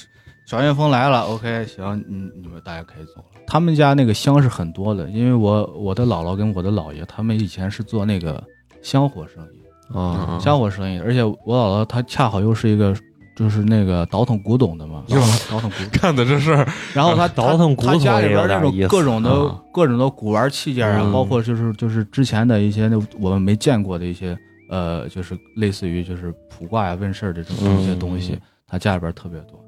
[0.46, 3.24] 小旋风来了，OK，行，你你们大家可以走了。
[3.46, 8.42] 他们家那个香是很多的，因为我我的姥姥跟我的姥爷他们以前是做那个
[8.82, 12.94] 香火生意，啊，香火生意，而且我姥姥她恰好又是一个
[13.34, 15.18] 就是那个倒腾古董的嘛，哟
[15.50, 21.12] 倒腾古董，干的这事儿，然后他倒腾古董，他家里边那种各种的啊各种的古玩器件啊，嗯。
[21.12, 24.36] 包括就是就是之前的一些那我们没见过的一些
[24.70, 29.58] 呃，就是类似于就是卜卦呀、问事儿这种嗯一些东西，他家里边特别多。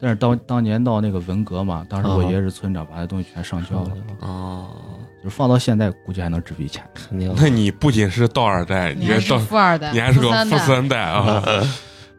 [0.00, 4.68] 但是当当年到那个文革嘛，当时我啊爷是村长，把那东西全上交了，啊，
[5.22, 6.82] 就是放到现在估计还能值笔钱。
[6.92, 7.32] 肯定。
[7.38, 10.30] 那你不仅是道二代，你还是你还道富二代，你还是个。
[10.44, 11.00] 富三代。
[11.00, 11.42] 啊。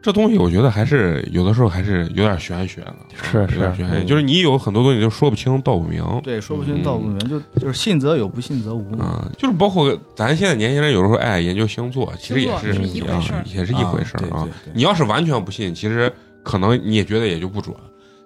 [0.06, 6.00] 这东西我觉得还是有的时候还是有点玄学的，是有点是玄学，嗯就是你有很多东西就说不清道不明。
[6.22, 8.88] 对，说不清道不明，就就是信则有，不信则无。
[9.00, 16.12] 嗯，就是包括咱现在年轻人有时候爱研究星座，其实也是一啊回事儿也是一回事儿啊你要是完全不信，其实
[16.44, 17.74] 可能你也觉得也就不准。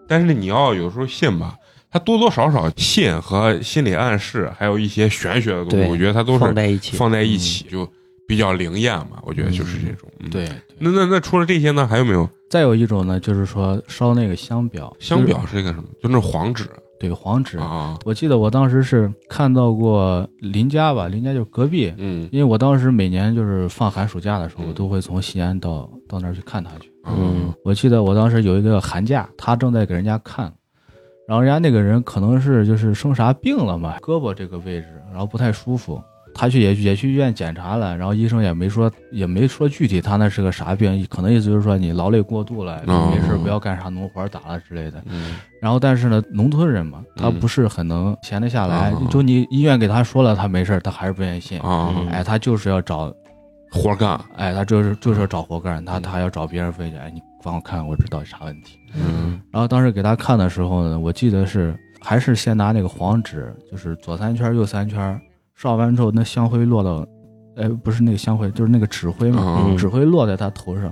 [0.06, 1.54] 但是你要有时候信吧，
[1.90, 6.94] 它多多少少信和心理暗示，还有一些玄学的东西，我觉得它都是放在一起。
[6.98, 7.90] 放在一起，就
[8.30, 9.18] 比较灵验嘛。
[9.22, 10.08] 我觉得就是这种。
[10.20, 10.46] 嗯，对。
[10.46, 15.84] 对那那那除了这些呢，还有没有再有一种呢，就是说烧那个香表，香表是一个什么？
[16.00, 16.64] 就那黄纸
[16.98, 17.58] 对黄纸。
[17.58, 26.90] 啊，我记得我当时是看到过邻家吧，邻家就是隔壁，嗯因为我当时每年就是放寒暑假的时候，嗯我都会从西安到到那儿去看他去。
[27.06, 30.50] 嗯我记得我当时有一个寒假，他正在给人家看，
[31.28, 36.00] 然后人家那个人可能是就是生啥病了嘛，胳膊这个位置，然后不太舒服，
[36.40, 45.02] 他去也也去医院检查了，然后医生也没说也没说具体他那是个啥病，可能意思就是说你劳累过度了，哦没事不要干啥农活打了之类的。
[45.04, 51.60] 嗯然后但是呢，农村人嘛，他嗯不是很能闲得下来，哦就你医院给他说了他没事，他还是不愿意信。
[52.10, 53.12] 哎，他就是要找，
[53.70, 58.78] 活干，哎，他就是就是要找活干，他他还要找别人费去，哎，你帮我看看我这到底啥问题。
[58.94, 65.20] 嗯然后当时给他看的时候呢，我记得是还是先拿那个黄纸，就是左三圈右三圈，
[65.60, 67.06] 烧完之后那香灰落到，
[67.56, 70.90] 哎，不是那个香灰，就是那个纸灰嘛，嗯纸灰落在他头上，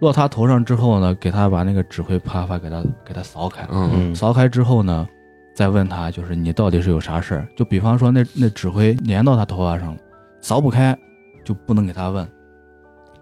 [0.00, 5.08] 落他头上之后呢，给他把那个纸灰啪啪给他给他扫开，嗯嗯扫开之后呢，
[5.54, 7.48] 再问他就是你到底是有啥事儿？
[7.56, 10.00] 就比方说那那纸灰粘到他头发上了，
[10.42, 10.94] 扫不开，
[11.42, 12.28] 就不能给他问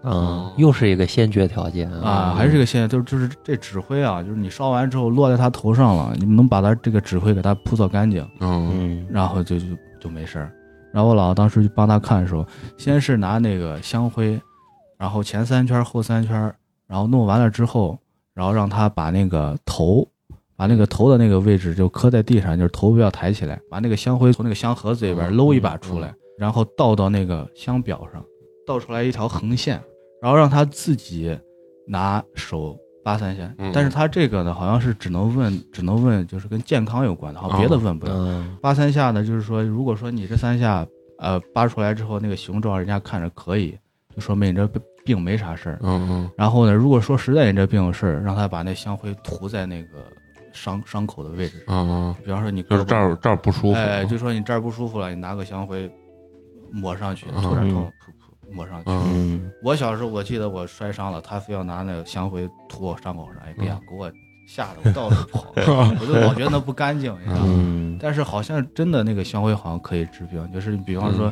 [0.03, 8.21] 嗯，又是一个先决条件啊，还是一个现象，就是就是这纸灰啊，就是你烧完之后落在他头上了，你们能把他这个纸灰给他铺扫干净。
[8.41, 9.65] 嗯嗯然后就就
[9.97, 10.51] 就没事儿。
[10.93, 12.45] 然后我姥姥当时就帮他看的时候，
[12.77, 14.39] 先是拿那个香灰，
[14.97, 16.53] 然后前三圈后三圈，
[16.87, 17.97] 然后弄完了之后，
[18.33, 20.07] 然后让他把那个头，
[20.55, 28.23] 把那个头的那个位置就磕在地上，就是头不要抬起来，把那个香灰从那个香盒子里边嗯搂一把出来，然后倒到那个香表上，
[28.67, 29.81] 倒出来一条横线，
[30.21, 31.37] 然后让他自己
[31.87, 33.43] 拿手扒三下。
[33.57, 38.13] 嗯但是他这个呢，好像是只能问，只能问就是跟健康有关的，好像别的问不了。
[38.15, 40.85] 嗯扒三下呢，就是说，如果说你这三下，
[41.19, 43.77] 呃，扒出来之后那个形状人家看着可以，
[44.15, 45.79] 就说明你这病病没啥事儿。
[45.81, 50.03] 嗯嗯然后呢，如果说实在你这病有事儿，让他把那香灰涂在那个
[50.53, 55.89] 伤伤口的位置上，啊，比方说你就是这儿这儿不舒服，哎，就说你这儿不舒服了，你拿个香灰
[56.71, 58.20] 抹上去，嗯涂点头，噗噗
[58.53, 59.41] 抹上去。
[59.63, 64.11] 我小时候我记得我摔伤了，他非要拿那个香灰涂我伤口上，哎呀，给我
[64.47, 65.51] 吓得我到处跑，
[65.99, 67.45] 我就老觉得那不干净，你知道吗？
[67.47, 71.31] 嗯但是好像真的那个香灰好像可以治病，就是比方说，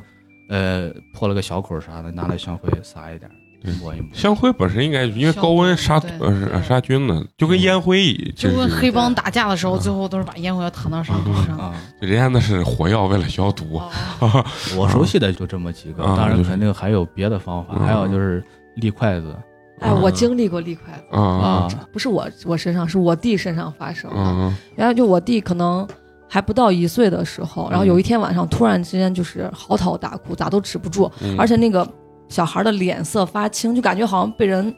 [0.50, 3.30] 呃，破了个小口啥的，拿那香灰撒一点
[3.62, 4.08] 对，抹一抹。
[4.14, 11.58] 香灰本身应该因为高温杀对呃杀菌的，就跟烟灰一就跟黑帮，打架的时候，最后都是把烟灰弹到伤口上。
[11.58, 13.82] 啊，人家那是火药为了消毒，
[14.20, 14.46] 哦。
[14.78, 17.86] 我熟悉的就这么几个，当然肯定还有别的方法，嗯。
[17.86, 18.44] 还有就是
[18.76, 19.36] 立筷子。
[19.80, 24.18] 哎，我经历过立筷子，啊不是我我身上，是我弟身上发生的。
[24.20, 25.88] 嗯然后就我弟可能
[26.28, 31.88] 还不到一岁的时候，然后有一天晚上突然之间就是嚎啕大哭，咋都止不住，嗯，而且那个
[32.30, 34.74] 小孩的脸色发青，就感觉好像被人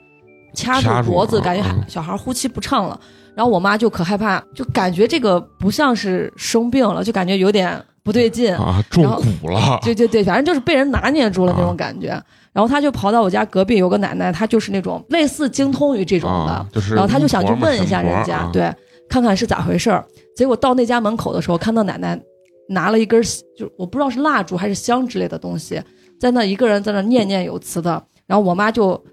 [0.56, 3.00] 掐掐住住脖子，感觉小孩呼吸不畅了。
[3.36, 8.54] 然后我妈就可害怕，就感觉这个不像是生病了，就感觉有点不对劲。
[8.56, 12.10] 啊中蛊了， 对对对，反正就是被人拿捏住了那种感觉。
[12.52, 18.70] 然后他就跑到我家隔壁有个奶奶，她就是那种类似精通于这种的，啊，就是然后他就想去问一下人家，啊，对，
[19.08, 20.04] 看看是咋回事儿。
[20.36, 22.20] 结果到那家门口的时候，看到奶奶
[22.68, 23.24] 拿了一根儿，
[23.58, 25.82] 就我不知道是蜡烛还是香之类的东西，
[26.22, 28.02] 在那一个人在那念念有词的。
[28.28, 29.04] 然后我妈就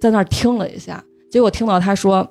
[0.00, 2.26] 在那儿听了一下，结果听到他说：“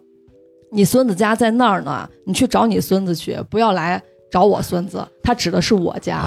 [0.74, 4.02] 你孙子家在那儿呢，你去找你孙子去，不要来
[4.32, 6.24] 找我孙子。”他指的是我家。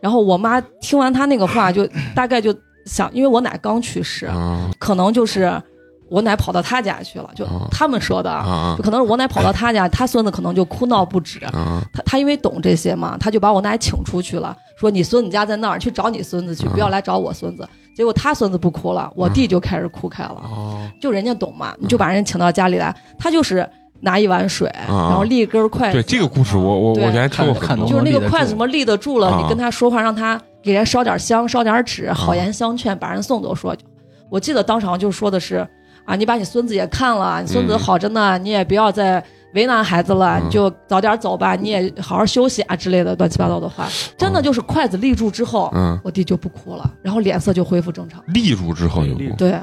[0.00, 2.52] 然后我妈听完他那个话，就大概就
[2.86, 5.62] 想，因为我奶刚去世，啊可能就是
[6.10, 8.30] 我奶跑到他家去了，就啊他们说的
[8.76, 11.38] 就可能是我奶跑到他家，他孙子可能就哭闹不止。
[11.46, 17.68] 啊他他因为懂这些嘛，他就把我奶请出去了，说你孙子家在那儿，去找你孙子去，啊不要来找我孙子。
[17.96, 20.36] 结果他孙子不哭了，我弟就开始哭开了。
[20.44, 20.88] 哦。
[21.00, 23.68] 就人家懂嘛，你就把人请到家里来，他就是
[24.00, 29.40] 拿一碗水，然后立一根筷子，对这个故事我我我对原来听过很看多就是那个筷子什么立得住了，啊。
[29.42, 33.76] 你跟他说话，让他给人烧点香，烧点纸，好言相劝，把人送走说。
[34.30, 35.66] 我记得当场就说的是
[36.04, 37.78] 啊，你把你孙子也看了，你孙子嗯。
[37.78, 43.88] 好着呢，你也不要再为难孩子了，嗯你就早点走吧，你也好好休息啊之类的乱七八糟的话。
[44.16, 48.22] 真的就是筷子立住之后，嗯我弟就不哭了，然后脸色就恢复正常。
[48.28, 49.58] 立住之后就立不对，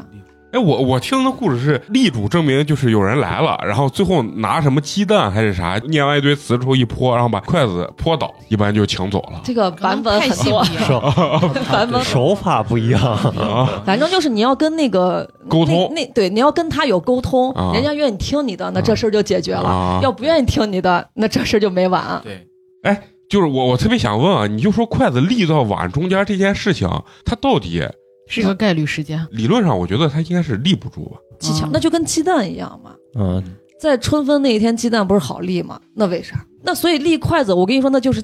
[0.56, 9.41] 哎，我我听的故事是立主证明就是有人来了，然后最后拿什么鸡蛋还是啥，念完一堆词之后一泼，然后把筷子泼倒，一般就请走了。
[9.44, 10.63] 这个版本太很多，
[11.70, 22.22] 版本手法不一样，啊 反正就是你要跟那个沟通那那对，你要跟他有沟通，啊人家愿意听你的，那这事儿就解决了；啊要不愿意听你的，那这事儿就没完。
[22.24, 22.48] 对，
[22.84, 26.88] 哎就是我我特别想问啊，你就说筷子立到碗中间这件事情，
[27.26, 27.84] 它到底
[28.28, 31.18] 是一个概率事件，理论上我觉得它应该是立不住吧？
[31.40, 33.44] 技巧嗯那就跟鸡蛋一样嘛，嗯，
[33.80, 35.80] 在春分那一天，鸡蛋不是好立吗？
[35.94, 36.46] 那为啥？
[36.64, 38.22] 那所以立筷子，我跟你说，那就是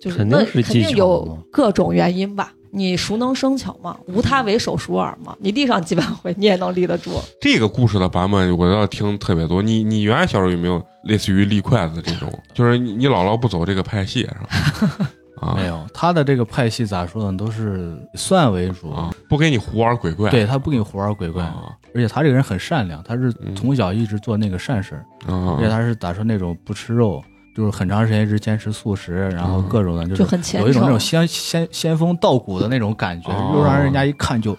[0.00, 2.52] 就是肯定那是肯定有各种原因吧。
[2.74, 7.10] 你熟能生巧嘛，无他为手熟耳嘛，你立上几百回，你也能立得住。
[7.38, 9.60] 这个故事的版本我要听特别多。
[9.60, 12.32] 你你原来小时候有没有类似于立筷子这种？
[12.54, 15.10] 就是你你姥姥不走这个派系是吧？
[15.42, 21.76] 啊，没有，他的这个派系咋说呢，都是以算为主，啊，不给你胡玩鬼怪，对他不给你胡玩鬼怪，啊。
[21.94, 25.56] 而且他这个人很善良，他是嗯从小一直做那个善事儿，啊。
[25.58, 27.22] 而且他是咋说那种不吃肉，
[27.56, 31.26] 就是很长时间一直坚持素食，然后嗯各种的，就就是很虔有一种那种诚。
[31.26, 34.56] 仙仙仙风道骨的那种感觉，哦又让人家一看就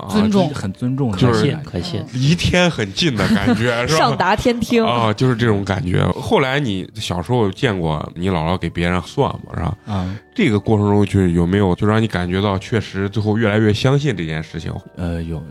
[0.00, 3.98] 啊尊重很尊重的就是，可信，离天很近的感觉， 是吧？
[3.98, 6.04] 上达天听，啊，就是这种感觉。
[6.12, 9.76] 后来你小时候见过你姥姥给别人算嘛，是吧？
[9.86, 14.72] 啊，这个过程中就有没有就让你感觉到确实最后越来越相信这件事情？
[14.96, 15.42] 呃，有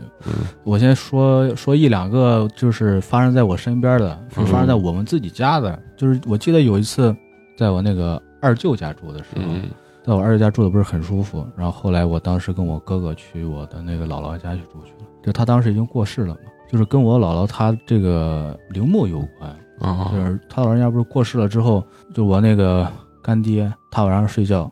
[0.64, 5.78] 我先说说一两个，就是发生在我身边的，是发生在我们自己家的。
[5.96, 7.14] 就是我记得有一次，
[7.56, 9.62] 在我那个二舅家住的时候，嗯
[10.10, 22.90] 在我二舅家住的不是很舒服，然后后来我当时跟我哥哥去我的那个姥姥家去住去了，就他当时已经过世了嘛，就是跟我姥姥她这个陵墓有关，啊就是他老人家不是过世了之后，就我那个
[23.22, 24.68] 干爹，他晚上睡觉，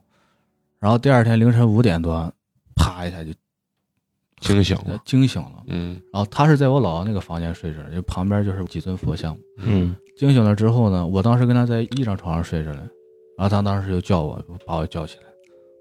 [0.80, 2.28] 然后第二天凌晨五点多，
[2.74, 3.30] 啪一下就
[4.40, 5.62] 惊醒了，惊醒了。
[5.68, 9.38] 嗯然后他是在我姥姥那个房间睡着，就旁边就是几尊佛像。
[9.58, 12.82] 嗯惊醒了之后呢，我当时跟他在一张床上睡着呢，
[13.38, 15.27] 然后他当时就叫我，把我叫起来，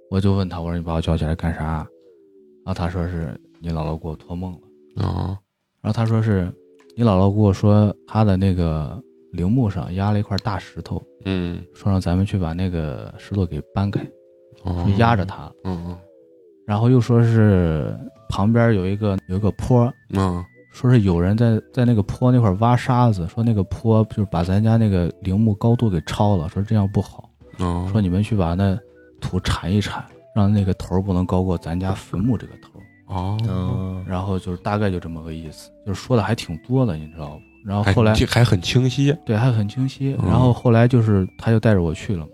[0.10, 1.88] 我就问他，我说你把我叫起来干啥？
[2.66, 4.52] 然后他说是你姥姥给我托梦
[4.96, 5.38] 了，啊
[5.82, 6.52] 然后他说是
[6.96, 11.62] 你姥姥跟我说他的那个陵墓上压了一块大石头，嗯。
[11.74, 14.02] 说让咱们去把那个石头给搬开，
[14.64, 14.84] 哦。
[14.86, 15.98] 就压着它，嗯
[16.66, 20.44] 然后又说是旁边有一个有一个坡，嗯。
[20.74, 28.78] 说是有人在在那个坡那块挖沙子，说那个坡就是把咱家那个陵墓高度给超了，说这样不好，哦，说你们去把那
[29.20, 30.04] 土铲一铲，
[30.36, 32.84] 让那个头儿不能高过咱家坟墓这个头儿。
[33.08, 34.04] 哦，嗯。
[34.08, 37.42] 然后就是大概就这么个意思，就是说的还挺多的，你知道不？
[37.70, 40.30] 然后后来还很清晰，对还很清晰，嗯。
[40.30, 42.32] 然后后来就是他就带着我去了嘛，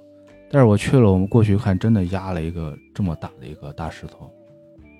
[0.52, 4.30] 带着我去了，我们过去看，真的压了一个这么大的一个大石头，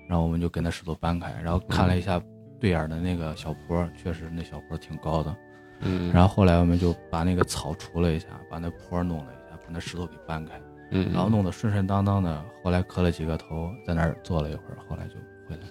[0.08, 2.20] 然后我们就给那石头搬开，然后看了一下
[2.58, 5.36] 对眼儿的那个小坡，确实那小坡挺高的，
[5.82, 10.54] 嗯，然后后来我们就把那个草除了一下，把那坡弄了一下，把那石头给搬开，
[10.94, 15.14] 嗯，然后弄得顺顺当当的，后来磕了几个头，在那儿坐了一会儿，后来就
[15.48, 15.68] 回来。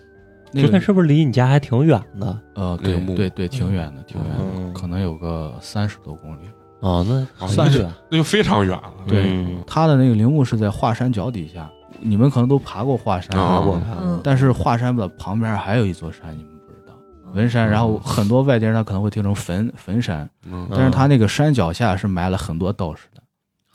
[0.56, 2.40] 那个那是不是离你家还挺远的？
[2.54, 4.72] 呃，对对对，挺远的，挺远的，嗯。
[4.74, 6.42] 可能有个三十多公里。
[6.82, 7.92] 哦，那啊算是远。
[8.12, 9.64] 那就非常远了，对嗯。
[9.66, 11.68] 他的那个陵墓是在华山脚底下，
[12.00, 13.82] 你们可能都爬过华山，啊爬过。
[14.00, 14.22] 嗯。
[14.24, 16.94] 但是华山的旁边还有一座山，你们不知道，
[17.34, 17.68] 文山。
[17.68, 20.68] 然后很多外地人他可能会听成坟坟山，嗯。
[20.70, 23.08] 但是他那个山脚下是埋了很多道士。
[23.13, 23.13] 的，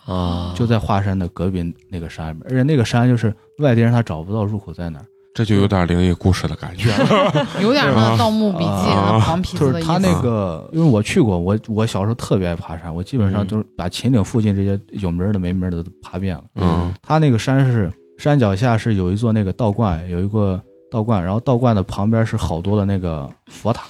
[0.09, 6.89] 啊，就在华山的隔壁那个山里面，而且那个山就是外地人他找不到入口在哪儿，这就有点灵异故事的感觉，
[7.63, 9.87] 有点那《盗墓笔记》啊 那黄皮子的意思。
[9.89, 16.45] 就是他那个，因为我去过，我我小时候特别爱爬山，我基本上就是把秦岭附近这些有名儿的没名儿的都爬遍了。
[16.55, 16.93] 嗯。
[17.03, 23.83] 他那个山是山脚下是有一座那个道观，有一个道观，然后道观的旁边是好多的那个佛塔，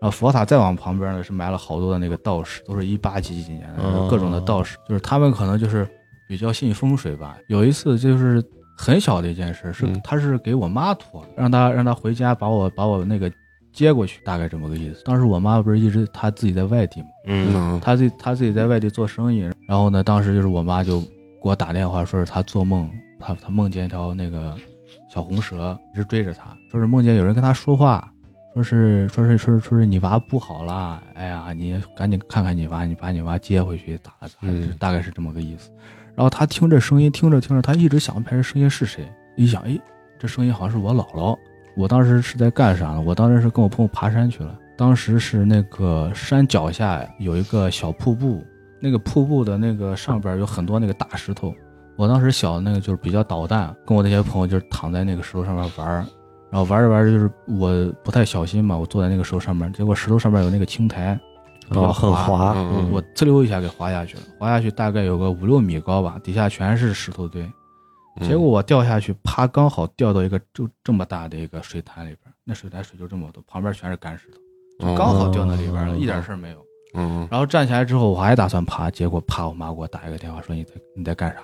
[0.00, 5.88] 然后佛塔再往旁边呢是埋了好多的那个道士，都是一八几几年的哦各种的道士，就是他们可能就是
[6.28, 7.36] 比较信风水吧。
[7.48, 8.42] 有一次就是
[8.76, 13.32] 很小的一件事，是嗯他是给我妈托的，让他让他回家把我把我那个
[13.72, 15.02] 接过去，大概这么个意思。
[15.04, 21.06] 当时我妈不是一直她自己在外地嘛，嗯她自己她自己在外地做生意，然后呢，当时就是我妈就给
[21.42, 24.54] 我打电话，说是她做梦，她她梦见一条那个
[25.10, 28.10] 小红蛇一直追着她，说是梦见有人跟她说话，
[28.56, 35.70] 说是说是说是说是你娃不好了，哎呀，你赶紧看看你娃，你把你娃接回去打了咋，嗯大概是这么个意思。
[36.14, 39.78] 然后他听这声音，听着听着，他一直想不起来这声音是谁，一想，哎，
[40.18, 41.36] 这声音好像是我姥姥。
[41.76, 43.02] 我当时是在干啥呢？
[43.02, 44.58] 我当时是跟我朋友爬山去了。
[44.78, 48.42] 当时是那个山脚下有一个小瀑布，
[48.80, 51.54] 那个瀑布的那个上边有很多那个大石头。
[51.96, 56.06] 我当时小那个就是比较捣蛋，跟我那些朋友就是躺在那个石头上面玩儿，
[56.56, 61.12] 然后玩着玩着就是我不太小心嘛，我坐在那个石头上面，结果石头上面有那个青苔，
[61.68, 67.42] 哦，很滑，嗯我呲溜一下给滑下去了，滑下去大概有个五六米高吧，底下全是石头堆。
[67.42, 76.56] 嗯结果我掉下去，啪，刚好掉到一个就这么大的一个水潭里边，那水潭水就这么多，旁边全是干石头，就刚好掉那里边了，哦一点事儿没有。
[76.94, 81.40] 嗯然后站起来之后，我还打算爬，结果啪，我妈给我打一个电话，说你在你在干啥？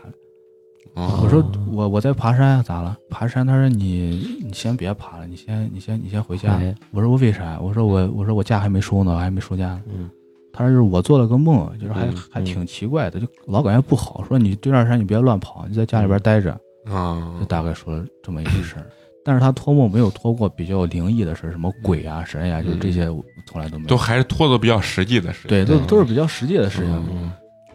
[0.95, 2.97] 嗯我说我我在爬山啊，咋了？
[3.09, 3.47] 爬山？
[3.47, 6.53] 他说你你先别爬了，你先你先你先回家。
[6.55, 7.59] 哎我说我为啥？
[7.61, 9.83] 我说我我说我假还没收呢，我还没收假呢。
[9.95, 10.11] 嗯
[10.55, 16.53] 他说就是我做了个梦，就是还嗯还挺奇怪的，就老感觉不好，说你对面山你别乱跑，你在家里边待着，
[16.85, 18.87] 啊就大概说了这么一个事儿。
[19.24, 23.89] 但是他托梦没有托过比较灵异的事儿，什么鬼啊、神呀、就这些我从来都没有。
[23.89, 26.93] 都还是托的比较实际的事情，对，都都是比较实际的事情。
[27.11, 27.33] 嗯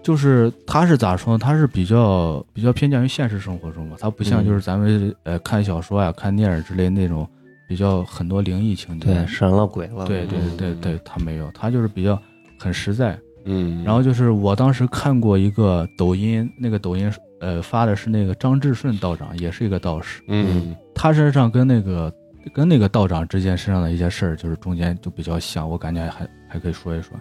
[0.08, 1.38] 就是他是咋说呢？
[1.38, 7.28] 他是比较比较偏向于现实生活中吧，他不像嗯就是咱们呃看小说呀、看电影之类那种
[7.68, 9.14] 比较很多灵异情节。
[9.14, 12.18] 对，神了鬼了，对对对嗯对，他没有，他就是比较
[12.58, 13.20] 很实在。
[13.44, 22.14] 嗯，然后就是我当时看过一个抖音，那个抖音呃发的是那个张志顺道长，也是一个道士，嗯他身上跟那个
[22.54, 27.12] 跟那个道长之间身上的一些事儿，就是中间就比较像，我感觉还还可以说一说。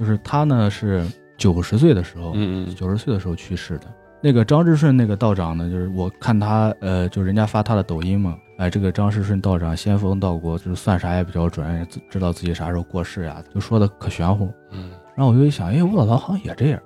[0.00, 1.06] 就是他呢是
[1.36, 3.86] 九十岁的时候，嗯嗯九十岁的时候去世的。
[4.20, 14.50] 那个张志顺那个道长呢，就是我看他呃，就人家发他的抖音嘛，哎，这个张志顺道长仙风道骨，就是算啥也比较准，知知道自己啥时候过世呀，就说的可玄乎。
[14.70, 16.80] 嗯然后我就一想，哎，我姥姥好像也这样，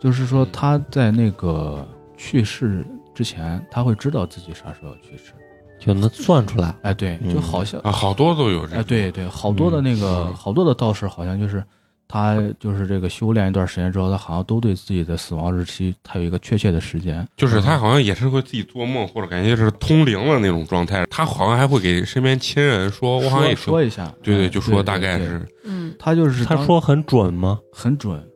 [0.00, 5.32] 就是说嗯他在那个去世之前，他会知道自己啥时候要去世。
[5.78, 6.74] 就能算出来。
[6.82, 11.62] 哎，对，嗯就好像，啊，好多都有这哎，对对，好多的那个、嗯好多的道士，好像就是
[12.08, 17.26] 他就是这个修炼一段时间之后，他好像都对自己的死亡日期，他有一个确切的时间。
[17.36, 21.04] 就是他好像也是会自己做梦，或者感觉是通灵了那种状态。
[21.10, 27.60] 他好像还会给身边亲人说，我好像也说说一下，对对，哎就说大概是，嗯他就是他说很准吗？
[27.72, 28.26] 很准。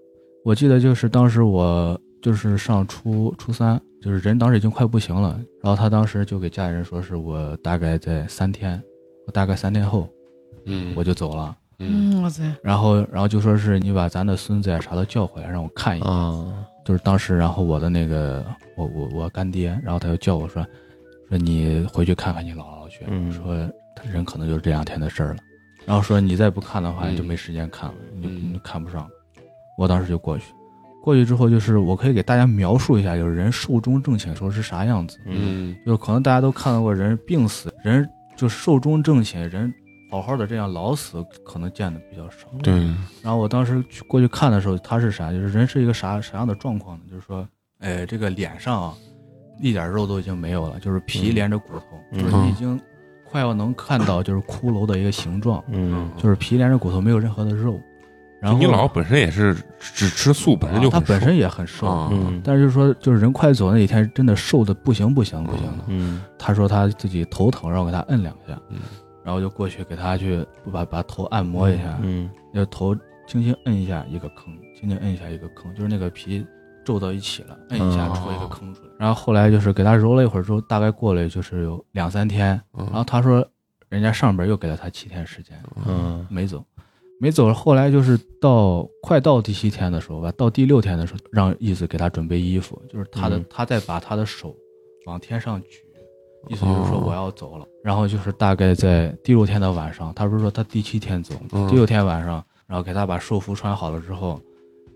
[0.44, 8.82] 我记得就是当时我就是上初初三，就是人当时已经快不行了，然后他当时就给家里人说是我大概在三天，
[9.26, 10.08] 我大概三天后
[10.66, 11.56] 嗯，我就走了。
[11.88, 12.10] 嗯。
[12.12, 16.10] 嗯，我操，然后，然后就说是你把咱的孙子呀啥都叫回来，让我看一眼。
[16.10, 18.44] 啊，就是当时，然后我的那个
[18.76, 20.64] 我我我干爹，然后他就叫我说，
[21.28, 23.30] 说你回去看看你姥姥去，嗯。
[23.32, 23.56] 说
[23.94, 25.36] 他人可能就是这两天的事儿了，
[25.84, 27.12] 然后说你再不看的话，嗯。
[27.12, 28.42] 你就没时间看了，你就嗯。
[28.48, 29.08] 你就看不上。
[29.78, 30.44] 我当时就过去，
[31.02, 35.74] 过去之后就是我可以给大家描述一下，就是人寿终正寝时候是啥样子，嗯。
[35.86, 39.72] 就是可能大家都看到过人病死，人就是寿终正寝，人
[40.12, 42.46] 好好的这样老死，可能见的比较少。
[42.62, 42.74] 对，
[43.22, 45.32] 然后我当时去过去看的时候，他是啥？
[45.32, 47.04] 就是人是一个啥啥样的状况呢？
[47.10, 47.48] 就是说，
[47.78, 48.94] 哎，这个脸上啊，
[49.58, 52.22] 一点肉都已经没有了，就是皮嗯连着骨头，嗯。
[52.22, 52.78] 就是已经
[53.24, 56.10] 快要能看到就是骷髅的一个形状，嗯。
[56.18, 57.80] 就是皮连着骨头，没有任何的肉。
[58.38, 62.38] 然后你姥姥本身也是只吃素，本身就啊他本身也很瘦，啊，嗯。
[62.44, 65.84] 但是就是说，就是人快走那几天，真的瘦的不行不行不行的。
[65.86, 66.22] 嗯。
[66.38, 68.78] 他说他自己头疼，让我给他摁两下，嗯
[69.24, 72.94] 然后就过去给他去把把头按摩一下，嗯就头
[73.26, 76.44] 轻轻摁一下一个坑，轻轻摁一下一个坑，就是那个皮
[76.84, 78.90] 皱到一起了，摁一下哦戳一个坑出来。
[78.98, 82.84] 然后后来就是给他揉了一会儿之后，大概过了就是有两三天，嗯。
[82.86, 83.46] 然后他说
[83.88, 85.56] 人家上边又给了他七天时间，
[85.86, 86.26] 嗯。
[86.28, 86.64] 没走，
[87.20, 87.52] 没走。
[87.54, 93.46] 后来就是到快到第七天的时候吧，到第六天的时候，让义子给他准备衣服，就是他的、嗯。
[93.48, 94.54] 他再把他的手
[95.06, 95.84] 往天上举，
[96.48, 97.04] 意思就是说哦。
[97.06, 97.66] 我要走了。
[97.82, 101.68] 然后就是大概在第六天的晚上，他不是说他第七天走，嗯。
[101.68, 104.40] 第六天晚上，然后给他把寿服穿好了之后，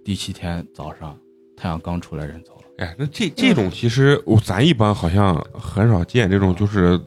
[0.05, 1.17] 第七天早上
[1.57, 2.63] 太阳刚出来，人走了。
[2.79, 7.01] 哎，那这这种其实我咱一般好像很少见这种，就是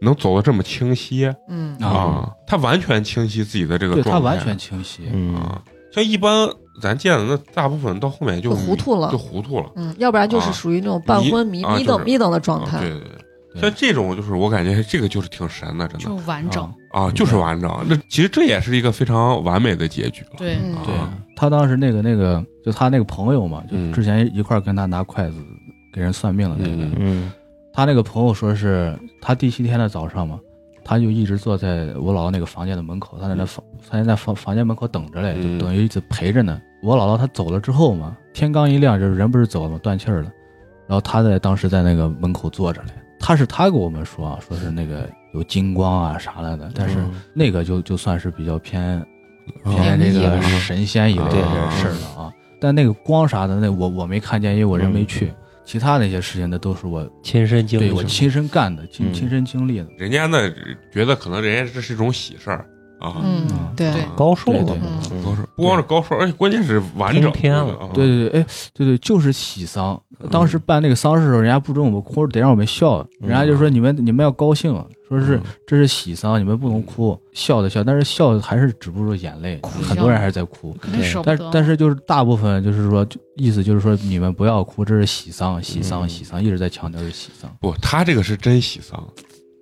[0.00, 1.32] 能走的这么清晰。
[1.48, 1.76] 嗯。
[1.78, 1.88] 啊。
[1.88, 5.34] 啊，他完全清晰自己的这个状态，他完全清晰，嗯。
[5.34, 5.62] 啊，
[5.92, 6.48] 像一般
[6.80, 9.10] 咱见的那大部分到后面就就糊涂了。
[9.10, 9.70] 就糊涂了。
[9.74, 10.52] 嗯，要不然就是啊。
[10.52, 12.78] 属于那种半昏迷、迷等、迷等的状态。
[12.78, 13.00] 对，对
[13.60, 17.70] 像这种就是我感觉这个就是挺神的，真的就完整，啊啊，就是完整。
[17.88, 20.30] 那其实这也是一个非常完美的结局了。
[20.36, 25.36] 对，嗯对啊他当时那个那个，就他那个朋友嘛，就嗯之前一块跟他拿筷子
[25.92, 27.32] 给人算命的那个，嗯嗯
[27.72, 30.40] 他那个朋友说是他第七天的早上嘛，
[30.84, 36.60] 他就一直坐在我姥姥那个房间的门口，他在那房，他在房房间门口等着嘞，嗯就等于一直陪着呢。
[36.82, 39.78] 我姥姥她走了之后嘛，天刚一亮，就是人不是走了吗？
[39.82, 40.32] 断气儿了，
[40.86, 42.88] 然后他在当时在那个门口坐着嘞。
[43.18, 49.06] 他是他给我们说啊，说是那个有金光啊啥来的，但是嗯那个就就算是比较偏啊
[49.64, 52.32] 偏那个神仙一类的事儿了啊。
[52.60, 55.32] 但那个光啥的，那我我没看见，因为我人没去。
[55.64, 59.86] 其他那些事情，那都是我亲身经历对我亲身干的，亲身经历的。
[59.98, 60.50] 人家呢
[60.90, 62.64] 觉得可能人家这是一种喜事儿
[63.00, 63.22] 啊，
[63.76, 63.92] 对。
[63.92, 64.02] 对。
[64.16, 64.76] 高寿了对
[65.24, 67.30] 高寿不光是高寿，而且关键是完整。
[67.32, 70.00] 对对对，哎，对对，就是喜丧。
[70.30, 73.06] 当时办那个丧事的时候，人家不准我们哭，得让我们笑。
[73.20, 74.72] 人家就说你们你们要高兴，
[75.08, 75.42] 说是嗯。
[75.66, 80.74] 这是喜丧，你们不能哭，笑的笑，但是笑还是止不住眼泪，哭很多人还是在哭。
[80.80, 81.50] 肯定舍不但得。
[81.52, 86.08] 但是就是大部分就是说，就意思就是说你们不要哭，这是喜丧，喜丧，嗯。
[86.08, 87.48] 喜丧，一直在强调是喜丧。
[87.60, 89.06] 不，他这个是真喜丧。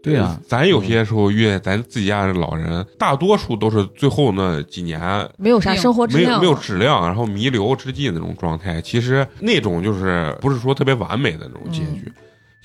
[0.06, 8.80] 对啊，咱有些时候遇见咱自己家的老人，大多数都是最后那几年没有啥生活质没有没有质量，然后弥留之际那种状态。
[8.80, 12.12] 其实那种就是不是说特别完美的那种结局。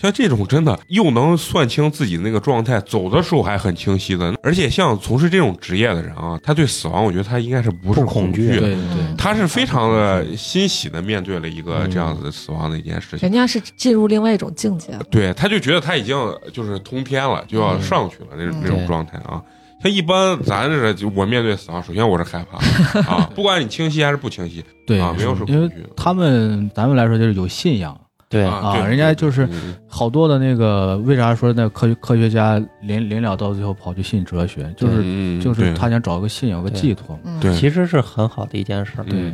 [0.01, 13.19] 像这种真的又能算清自己那个状态，走的时候还很清晰的，而且像从事这种职业的人啊，他对死亡，我觉得他应该是不是恐惧惧的，对对嗯他是非常的欣喜的面对了一个这样子的死亡的一件事情。
[13.19, 14.97] 人家是进入另外一种境界。
[15.11, 16.17] 对，他就觉得他已经
[16.51, 19.41] 就是通天了，就要上去了那那种状态啊。
[19.83, 22.57] 像一般咱这就我面对死亡，首先我是害怕
[23.01, 27.99] 啊，不管你清晰还是不清晰对啊，没有是因为恐惧他们咱们来说就是有信仰
[28.31, 37.19] 对，啊，人家就是嗯好多的那个，为啥说那科学科学家临临了到最后跑去信哲学，就是嗯就是他想找个信仰，有个寄托。
[37.25, 37.53] 嗯对。
[37.53, 38.93] 其实是很好的一件事。
[38.97, 39.03] 儿。
[39.03, 39.19] 对。
[39.19, 39.33] 嗯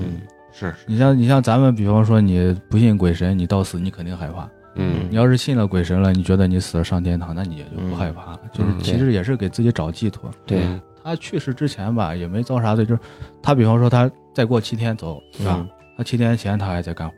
[0.52, 4.50] 是你像你像咱们，比方说你不信鬼神，你到死你肯定害怕。
[4.74, 5.06] 嗯。
[5.08, 8.32] 你要是信了鬼神了，你觉得你死了上天堂，那你也就不害怕。
[8.32, 8.40] 了。
[8.52, 8.80] 就是嗯。
[8.82, 10.28] 其实也是给自己找寄托。
[10.48, 10.82] 对，嗯。
[11.04, 13.02] 他去世之前吧，也没遭啥罪，就是
[13.44, 15.58] 他比方说他再过七天走，是吧？
[15.60, 15.70] 嗯。
[15.96, 17.16] 他七天前他还在干活，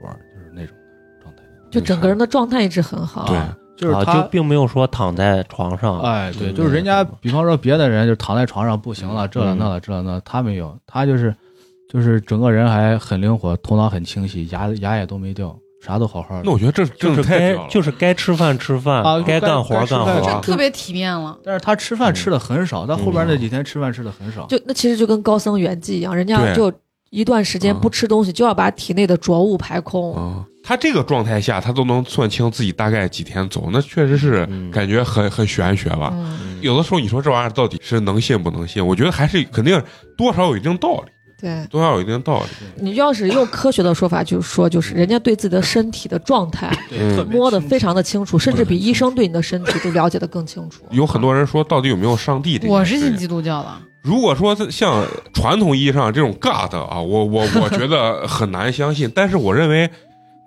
[1.70, 3.26] 就整个人的状态一直很好。
[3.28, 11.34] 对啊就是啊，他就并没有说躺在床上，哎，对，嗯就是人家，比方说别的人就躺在床上不行了，这了嗯那了这了那，他没有，他就是
[11.88, 16.42] 就是整个人还很灵活，头脑很清晰，牙牙也都没掉，啥都好好的。
[16.44, 20.22] 那我觉得这真就是该就是该吃饭吃饭啊，该干活干活。
[20.22, 21.38] 这特别体面了。
[21.42, 24.46] 但是他吃饭吃的很少，他后边那几天吃饭吃的很少。
[24.48, 26.70] 就那其实就跟高僧圆寂一样，人家就
[27.12, 30.46] 一段时间不吃东西，就要把体内的浊物排空。
[30.70, 36.12] 啊，他这个状态下，他都能算清自己大概几天走，那确实是嗯感觉很很玄学了。
[36.14, 38.86] 嗯，有的时候你说这玩意儿到底是能信不能信？
[38.86, 39.82] 我觉得还是肯定
[40.16, 41.12] 多少有一定道理，
[41.42, 42.84] 对，多少有一定道理。
[42.84, 46.72] 你要是用科学的说法，就是说，就是人家对自己的身体的状态
[47.32, 50.84] 摸得非常的清楚，甚至比医生对你的身体都了解的更清楚。
[50.92, 52.68] 有很多人说，到底有没有上帝这？
[52.68, 53.70] 我是信基督教的。
[54.02, 59.90] 如果说像传统意义上这种 God 啊，我我我觉得很难相信，但是我认为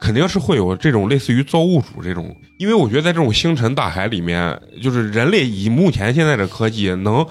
[0.02, 7.24] 肯定是会有这种类似于造物主这种，因为我觉得在这种星辰大海里面，就是人类以目前现在的科技能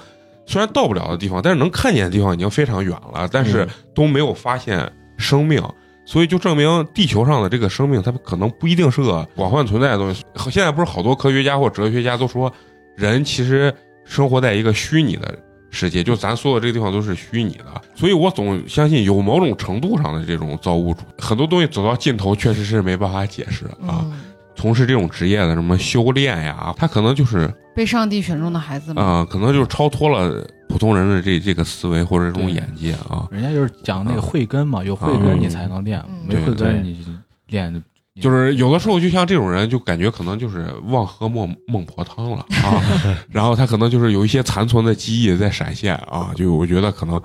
[0.46, 5.62] 虽然到不了的地方，但是能看见的地方已经非常远了，但是都没有发现生命。
[6.06, 10.24] 所以就证明地球上的这个生命，它可能不一定是个广泛存在的东西。
[10.50, 12.50] 现在不是好多科学家或哲学家都说，
[12.96, 13.72] 人其实
[14.06, 15.38] 生活在一个虚拟的
[15.72, 17.64] 世界，就咱所有这个地方都是虚拟的，
[17.94, 21.00] 所以我总相信有某种程度上的这种造物主。
[21.18, 24.04] 很多东西走到尽头，确实是没办法解释啊。
[24.04, 24.12] 嗯，
[24.54, 29.02] 从事这种职业的什么修炼呀，他可能就是被上帝选中的孩子们。
[29.02, 33.26] 啊、可能就是超脱了普通人的这这个思维或者这种眼界啊。
[33.30, 37.02] 人家就是讲那个慧根嘛，有慧根你才能练嗯，没慧根你
[37.46, 37.82] 练
[38.20, 42.82] 就是有的时候，就像这种人，就感觉可能就是忘喝孟孟婆汤了啊，
[43.30, 47.18] 然后他可能就是有一些残存的记忆在闪现啊，就我觉得可能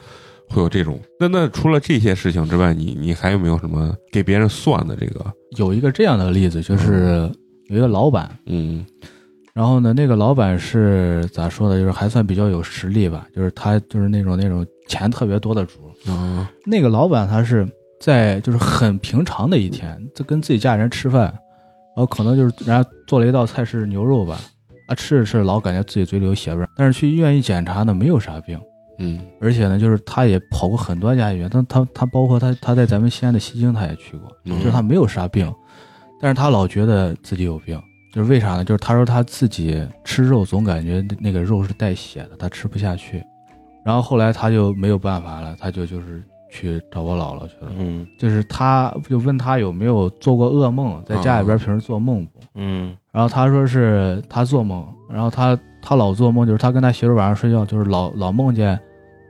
[0.47, 0.97] 会有这种。
[1.19, 5.25] 那那除了这些事情之外，你你还有没有什么给别人算的这个？
[5.57, 7.29] 有一个这样的例子，就是
[7.69, 8.85] 有一个老板，嗯
[9.53, 11.79] 然后呢，那个老板是咋说的？
[11.79, 15.79] 就是还算比较有实力吧，就是他就是那种那种钱特别多的主。
[16.11, 17.67] 啊那个老板他是
[17.99, 24.39] 在就是很平常的一天，就跟自己家人吃饭，然后可能就是人家做了一道菜是牛肉吧，
[24.87, 28.59] 啊吃着吃着老感觉自己嘴里有血味，但是去医院一检查呢，没有啥病。
[28.99, 35.53] 嗯而且呢，就是他也跑过很多家医院，但他他包括他他在咱们西安的西京他也去过，嗯就是他没有啥病，
[36.19, 37.79] 但是他老觉得自己有病，
[38.11, 38.65] 就是为啥呢？
[38.65, 43.23] 就是他说他自己吃肉总感觉那个肉是带血的，他吃不下去，
[43.85, 48.07] 然后后来他就没有办法了，他就就是去找我姥姥去了，嗯。
[48.17, 52.39] 就是他就问他有没有做过噩梦，在家里边平时做梦不？
[52.55, 52.95] 嗯。
[53.11, 58.79] 然后他说是他做梦，然后他他老做梦，就是他跟他媳妇晚上睡觉，就是老老梦见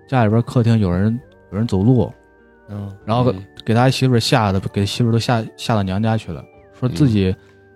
[0.08, 1.20] 家里边客厅有人
[1.52, 2.12] 有人走路，
[2.70, 3.34] 嗯然后
[3.66, 6.44] 给他媳妇吓得给媳妇都吓吓到娘家去了，
[6.78, 7.36] 说自己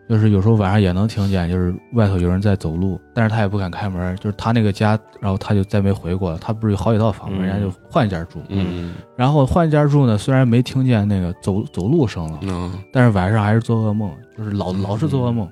[0.10, 6.38] 就是有时候晚上也能听见，就是外头有人在走路，但是他也不敢开门，就是他那个家，然后他就再没回过了。
[6.38, 8.94] 他不是有好几套房人家就换一家住，嗯。
[9.16, 15.50] 然后换一家住呢，虽然没听见那个走走路声了，嗯但是晚上还是做噩梦，就是老嗯老是做噩梦，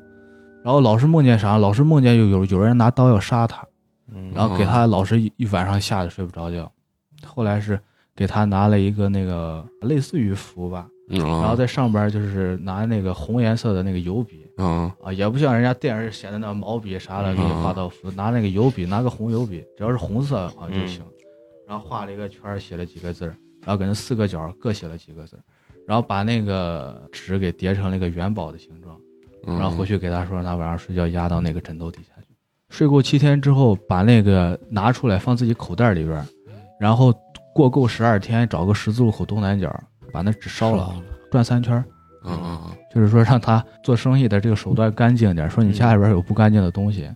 [0.64, 3.66] 然后老是梦见啥，老是梦见有有有人拿刀要杀他，
[4.14, 6.70] 嗯然后给他老是一一晚上吓得睡不着觉，
[7.26, 7.80] 后来是
[8.14, 14.92] 给他拿了一个那个类似于符吧，嗯，然后在上边就是拿那个红颜色的那个油笔嗯。
[15.04, 21.04] 啊，也不像人家电视写的那毛笔啥的给你画道符，拿那个油笔，拿个红油笔，只要是红色好像就行，
[21.68, 23.36] 然后画了一个圈儿，写了几个字儿，
[23.66, 25.42] 然后给那四个角各写了几个字儿，
[25.88, 28.96] 然后把那个纸给叠成了一个元宝的形状。
[29.48, 32.28] 嗯，然后回去给他说，让他晚上睡觉压到那个枕头底下去。
[32.70, 36.26] 睡够七天之后，把那个拿出来放自己口袋里边儿，
[36.80, 37.14] 然后
[37.56, 39.74] 过够十二天，找个十字路口东南角，
[40.12, 40.94] 把那纸烧了，
[41.32, 41.84] 转三圈儿，
[42.26, 42.60] 嗯嗯
[42.94, 47.10] 就是说让他做生意的这个手段干净点，说你家里边有不干净的东西，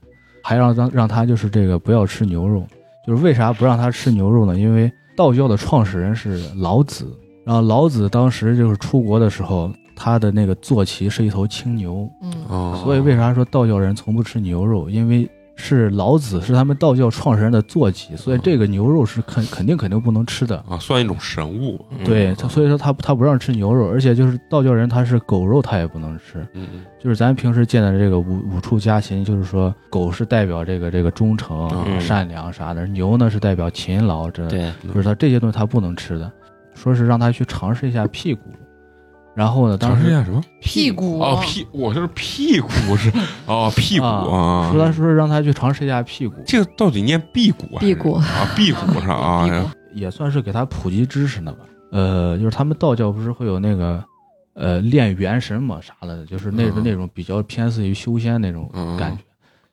[0.44, 2.66] 还让让让他就是这个不要吃牛肉。
[3.06, 4.58] 就是为啥不让他吃牛肉呢？
[4.58, 7.06] 因为道教的创始人是老子，
[7.46, 14.90] 然后老子当时就是出国的时候，他的那个坐骑是一头青牛，嗯哦，所以为啥说道教人从不吃牛肉？
[14.90, 20.58] 因为是老子是他们道教创始人的坐骑，所以这个牛肉是肯肯定肯定不能吃的。
[20.68, 21.84] 啊，算一种神物。
[22.04, 26.40] 对，他所以说他他不让吃牛肉，而且就是道教人他是狗肉他也不能吃。
[26.54, 36.32] 嗯嗯就是咱平时见的这个五五畜家禽，就是说狗是代表这个这个忠诚、嗯善良啥的，牛呢是代表勤劳，这对，就是他这些东西他不能吃的。
[36.76, 38.42] 说是让他去尝试一下屁股，
[39.36, 40.42] 然后呢，当时尝试一下什么？
[40.62, 43.12] 屁股哦，屁，我是屁股是
[43.48, 44.70] 哦，屁股啊。
[44.72, 47.94] 说他说是让他去尝试一下屁股，这个到底念辟谷还是？
[47.94, 48.26] 辟谷啊，
[48.56, 49.48] 辟谷是吧啊？
[49.50, 51.60] 哎也算是给他普及知识呢吧。
[51.92, 54.04] 呃，就是他们道教不是会有那个
[54.56, 59.24] 呃练元神嘛啥的，就是那嗯那种比较偏似于修仙那种嗯感觉。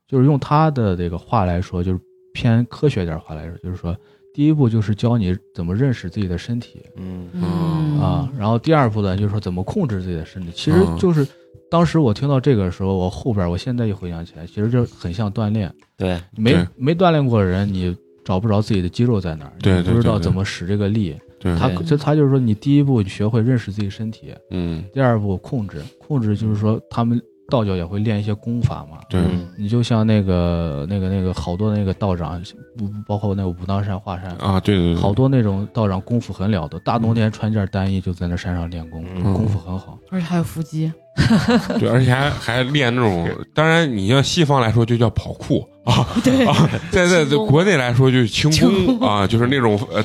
[0.07, 2.01] 就是用他的这个话来说，就是
[2.35, 3.97] 偏科学点话来说，就是说
[4.33, 10.51] 第一步就是教你怎么认识自己的身体嗯嗯啊，然后第二步呢就是说怎么控制自己的身体。
[10.55, 11.27] 其实嗯就是
[11.71, 15.73] 当时我听到这个的时候，我后边我现在一回想起来，其实就很像锻炼。
[15.97, 21.17] 对，没对没锻炼过的人，你找不着自己的肌肉在哪儿，对你不知道怎么使这个力。
[21.39, 27.21] 对，他对就他就是说，你第一步学会认识自己身体，嗯第二步控制，控制就是说他们
[27.51, 28.99] 道教也会练一些功法嘛。
[29.09, 29.21] 对。
[29.21, 29.49] 嗯。
[29.59, 32.41] 你就像那个那个那个好多那个道长，
[32.79, 39.35] 不包括那个武当山、华山，啊，对对对，好多那种道长功夫很了得，大冬天穿件单衣就在那山上练功，嗯。
[39.35, 39.99] 功夫很好。
[40.11, 40.91] 而且还有腹肌，
[41.79, 50.01] 对，而且还还练那种，当然你像西方来说就叫跑酷啊，对啊，在在在国内来说就是轻轻功啊，就是那种呃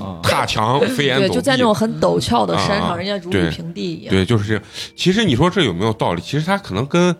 [0.00, 4.14] 啊踏墙飞檐对，走就在那种很陡峭的山啊上，人家如履平地一样。
[4.14, 4.62] 对，就是这样。
[4.96, 6.22] 其实你说这有没有道理？
[6.22, 7.14] 其实它可能跟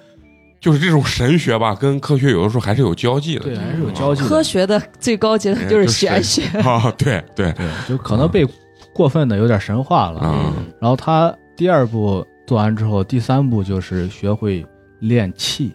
[0.61, 3.43] 就是这种神学吧，跟科学有的时候还是有交际的。
[3.45, 4.28] 对，还是有交际的。
[4.28, 6.43] 科学的最高阶段就是玄学。
[6.61, 8.47] 啊，对对对，就可能被
[8.95, 10.20] 过分的有点神化了。
[10.24, 14.64] 嗯然后他第二步做完之后，第三步就是学会
[15.01, 15.74] 练气。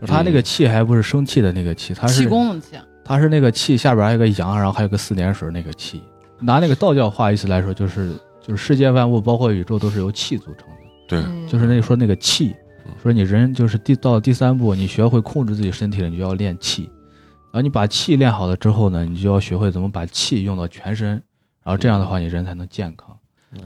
[0.00, 6.02] 就他那个气还不是生气的那个气，他是气功的气，他是那个气下边还有个阳，然后还有个四点水那个气。
[6.40, 10.74] 拿那个道教话意思来说，就是就是世界万物包括宇宙都是由气组成的，
[11.08, 12.54] 对，嗯就是那说那个气
[12.84, 16.90] 嗯，说你人就是第到第三步，你学会控制自己身体了，你就要练气。
[17.52, 21.10] 然后你把气练好了之后呢，你就要学会怎么把气用到全身，
[21.62, 23.13] 然后这样的话你人才能健康。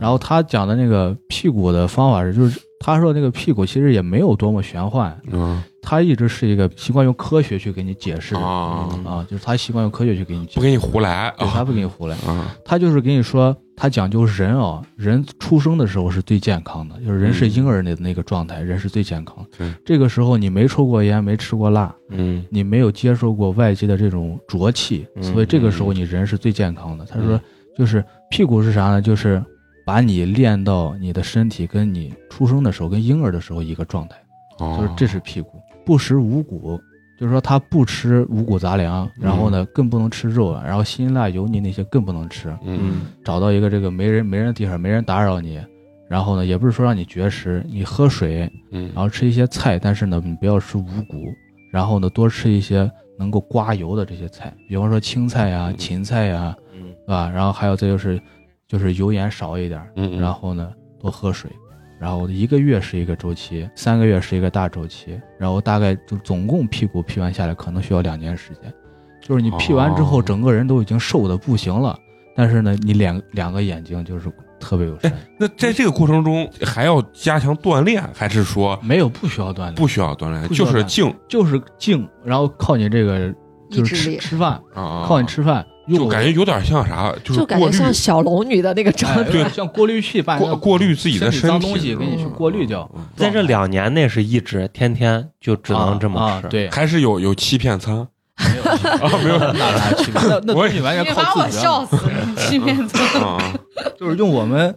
[0.00, 5.62] 然后他讲的那个屁股的方法是，就是他说那个屁股其实也没有多么玄幻，嗯。
[5.80, 12.54] 他一直是一个习惯用科学去给你解释的啊，啊，就是他习惯用科学去给你解释，不给你胡来对他啊不给你胡来，啊。
[12.62, 19.56] 他就是给你说，他讲究人啊，人出生的时候是最健康的，就是人是婴儿的那个状态，人是最健康的。
[19.56, 27.06] 对，这个时候你没抽过烟，没吃过辣，嗯你没有接受过外界的这种浊气，嗯所以这个时候你人是最健康的。
[27.06, 27.40] 他说，
[27.78, 29.00] 就是屁股是啥呢？
[29.00, 29.42] 就是
[29.88, 34.18] 把你练到你的身体跟你出生的时候跟婴儿的时候一个状态，
[34.58, 35.52] 哦，就是这是屁股，
[35.86, 36.78] 不食五谷。
[37.18, 42.54] 就是说他不吃五谷杂粮，然后呢更不能吃肉，然后辛辣油腻那些更不能吃。
[42.62, 45.58] 嗯找到一个这个没人没人的地方，没人打扰你，
[46.06, 51.24] 然后呢，也不是说让你绝食，你喝水，嗯然后吃一些菜，但是呢，你不要吃五谷，
[51.72, 57.28] 然后呢，多吃一些能够刮油的这些菜，比方说青菜呀、嗯芹菜呀，嗯对吧？
[57.34, 58.20] 然后还有再就是，
[58.68, 61.50] 就是油盐少一点，嗯，然后呢，多喝水。
[61.98, 68.72] 然后一个月是一个周期，三个月是一个大周期，然后大概就总共屁股劈完下来可能需要两年时间，
[69.20, 70.22] 就是你劈完之后，哦。
[70.22, 71.98] 整个人都已经瘦的不行了，
[72.36, 83.34] 但是呢，你两两个眼睛就是特别有神，那在这个过程中还要加强锻炼，还是说没有不需要锻炼，不需要锻炼，就是静就是静，然后靠你这个
[83.70, 89.30] 就是吃吃饭，啊，靠你吃饭，用就感觉有点像啥，就是就感觉像小龙女的那个状哎态。
[89.30, 92.88] 对，像过滤器把你过过滤自己的身体脏东西给你去嗯过滤掉。
[92.94, 98.06] 嗯在这两年内是一直天天就只能这么吃，啊啊对，还是有有欺骗餐
[98.38, 100.20] 没有 啊，没有那哪区别？
[100.22, 101.96] 那那 我东西完全你把我靠自觉笑死，
[102.36, 103.22] 欺骗餐。
[103.22, 103.52] 啊，
[103.98, 104.72] 就是用我们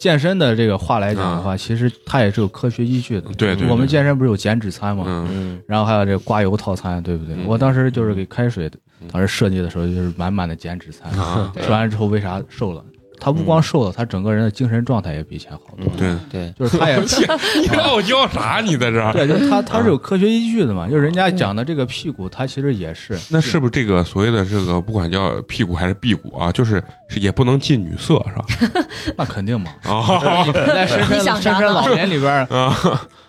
[0.00, 3.30] 健身的这个话来讲的话，其实它也是有科学依据的。
[3.36, 5.04] 对我们健身不是有减脂餐吗？
[5.06, 7.36] 嗯嗯然后还有这刮油套餐，对不对？
[7.36, 8.80] 嗯我当时就是给开水嗯，
[9.12, 12.84] 当时设计的时候就是满满的减脂餐，啊，吃完之后为啥瘦了？
[13.20, 15.86] 他不光瘦了，他整个人的精神状态也比以前好多。
[15.96, 16.96] 对，对，就是他也
[17.60, 18.60] 你傲娇啥？
[18.64, 19.12] 你在这儿？
[19.14, 20.88] 对，就是他他是有科学依据的嘛。
[20.88, 28.84] 就是人家讲的这个屁股，他其实也是那是不是这个所谓的这个不管叫屁股还是辟谷啊，就是是也不能近女色是吧？
[29.16, 29.70] 那肯定嘛。
[30.54, 32.74] 在深山你想啥呢深老年里边啊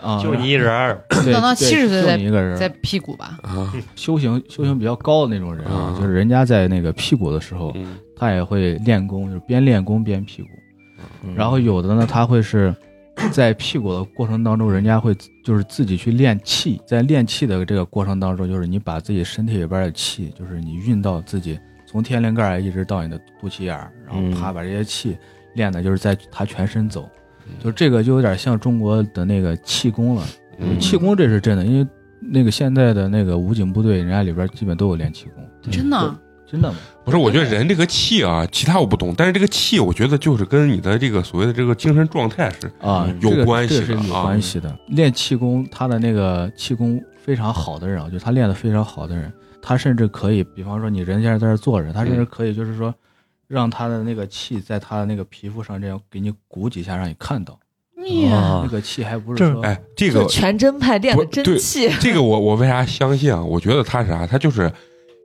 [0.01, 3.73] 啊，就你一人等到对70岁再就你一个人在屁股吧，啊！
[3.95, 10.49] 修行修行比较高的那种人啊，嗯就是人家在那个屁股的时候，嗯他也会练功，就是边练功边屁股。
[11.23, 11.33] 嗯。
[11.33, 12.75] 然后有的呢，他会是
[13.31, 24.31] 在屁股的过程当中，人家会就是自己去练气，在练气的这个过程当中，就是你把自己身体里边的气，就是你运到自己从天灵盖儿一直到你的肚脐眼儿，然后嗯。
[24.31, 25.17] 啪把这些气
[25.55, 27.09] 练的，就是在他全身走，
[27.63, 30.23] 就这个就有点像中国的那个气功了。
[30.59, 30.79] 嗯。
[30.79, 31.87] 气功这是真的，因为
[32.21, 35.97] 那个现在的那个武警部队，人家里边基本都有练气功，真的？
[35.97, 36.19] 啊。
[36.51, 36.77] 真的吗？
[37.05, 44.75] 不是，我觉得人这个气啊，其他我不懂，但是这个气，我觉得就是跟你的这个所谓的这个精神状态是啊嗯，有关系的这个是有啊关系的。
[44.87, 49.31] 练气功，他的那个气功非常好的人啊，就他练的非常好的人，
[49.61, 52.93] 他甚至可以，比方说你人家在这坐着，他甚至可以就是说，
[53.47, 57.57] 让他的那个气在他的那个皮肤上这样给你鼓几下，让你看到。
[58.25, 63.43] 呀，啊那个气还不是哎，这个全真派练的真气， 这个我我为啥相信啊？
[63.43, 64.25] 我觉得他是啥？
[64.25, 64.71] 他就是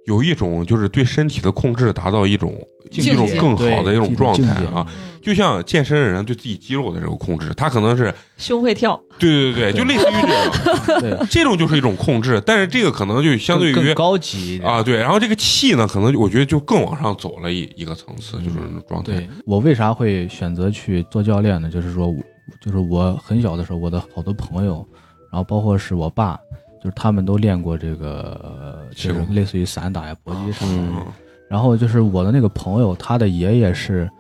[0.07, 2.55] 有一种就是对身体的控制达到一种
[2.91, 4.87] 一种更好的一种状态啊。
[5.23, 19.15] 就像健身的人对自己肌肉的这种控制，他可能是胸会跳，对对对，就类似于这种，对， 这种就是一种控制，但是这个可能就相对于高级啊，对，然后这个气呢，可能我觉得就更往上走了一一个层次，就是那种状态。
[19.15, 21.71] 对我为啥会选择去做教练呢？
[21.71, 22.19] 就是说我，
[22.61, 24.87] 就是我很小的时候，我的好多朋友，
[25.33, 26.39] 然后包括是我爸，
[26.85, 30.93] 就是他们都练过这个，呃就是类似于散打呀、搏击什么的。
[30.99, 31.07] 嗯
[31.49, 34.11] 然后就是我的那个朋友，他的爷爷是，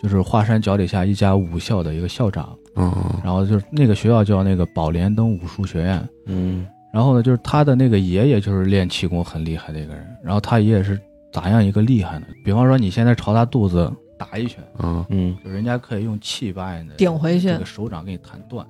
[0.00, 2.92] 就是华山脚底下一家武校的一个校长，嗯
[3.24, 6.08] 然后就是那个学校叫那个宝莲灯武术学院。
[6.26, 10.98] 嗯然后呢，就是他的那个爷爷就是练气功很厉害的一个人，然后他爷爷是
[11.32, 12.26] 咋样一个厉害呢？
[12.44, 14.62] 比方说你现在朝他肚子打一拳。
[14.78, 18.64] 嗯嗯就人家可以用气把你的顶回去这个手掌给你弹断。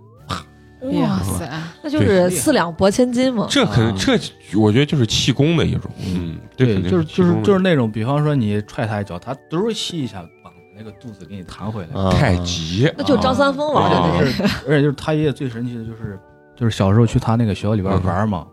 [0.92, 1.50] 哇塞，
[1.82, 3.46] 那就是四两拨千斤嘛。
[3.50, 3.96] 这可能啊。
[3.98, 4.18] 这
[4.58, 12.00] 我觉得就是气功的一种，嗯，对就是就是就是那种，比方说你踹他一脚，他嘟儿吸一下，把那个肚子给你弹回来。
[12.00, 12.10] 啊。
[12.10, 16.18] 太极，那就张三丰玩的啊那个， 而且就是他爷爷最神奇的就是，
[16.54, 18.46] 就是小时候去他那个学校里边玩嘛，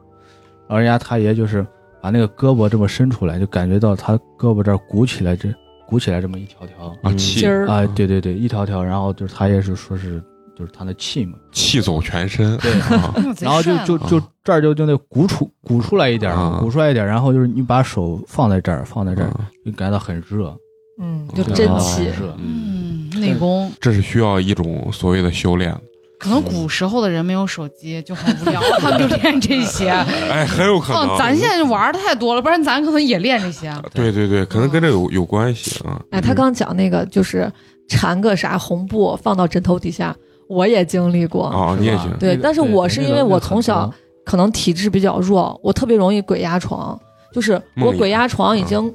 [0.68, 1.66] 然后人家他爷就是
[2.02, 5.54] 把那个胳膊这么伸出来，就感觉到他胳膊这儿鼓起来，这
[5.86, 10.24] 鼓起来这么一条条啊筋儿啊，对对对，一条条，然后就是他爷是说是
[10.58, 12.72] 就是他的气嘛，气走全身，对。
[12.82, 13.14] 啊。
[13.42, 20.56] 然后就就就这儿就就那鼓出鼓出来一点儿啊，鼓出来一点儿，然后就是你把手放在这儿，放在这儿，嗯就感觉到很热，
[21.02, 22.08] 嗯，就真气。
[22.38, 23.72] 嗯，内功。
[23.80, 25.76] 这是需要一种所谓的修炼，
[26.20, 29.90] 可能古时候的人没有手机，就很无聊，他们就练这些。
[30.30, 31.16] 哎，很有可能。
[31.16, 33.74] 嗯，咱现在就玩的太多了，不然咱可能也练这些。
[33.94, 36.02] 对对对，可能跟这有有关系啊。
[36.12, 37.52] 哎，他刚讲那个就是
[37.88, 40.16] 缠个啥红布放到枕头底下，
[40.54, 41.48] 我也经历过。
[41.48, 43.92] 哦，你也行，对，但是我是因为我从小
[44.26, 47.00] 可能体质比较弱，我特别容易鬼压床，
[47.34, 48.94] 就是我鬼压床已经，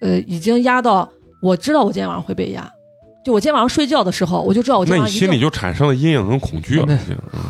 [0.00, 1.08] 呃，已经压到
[1.42, 2.68] 我知道我今天晚上会被压。
[3.24, 6.98] 就我今天晚上睡觉的时候，我就知道我今天晚上那你心里就产生了阴影跟恐惧了，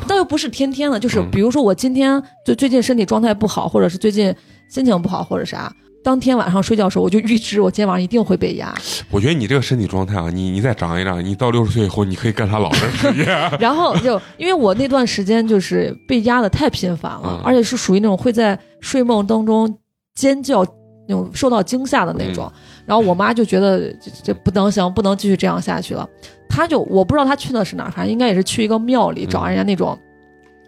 [0.09, 1.31] 那又不是天天的，就是嗯。
[1.31, 4.35] 比如说我今天就最近身体状态不好，或者是最近
[4.69, 5.73] 心情不好，或者啥，
[6.09, 8.75] 当天晚上睡觉的时候，我就预知我今天晚上一定会被压。
[9.11, 13.27] 我觉得你这个身体状态啊，你你再长一长，你到六十岁以后，你可以干他老人职业。
[13.61, 19.79] 然后就因为我那段时间就是被压的太频繁了，嗯而且是属于那种会在睡梦当中
[20.15, 20.65] 尖叫
[21.07, 22.51] 那种受到惊吓的那种。
[22.87, 26.09] 然后我妈就觉得这这不能行，不能继续这样下去了。
[26.49, 29.99] 她就我不知道她去的是哪儿，反正应该也是去一个庙里找人家那种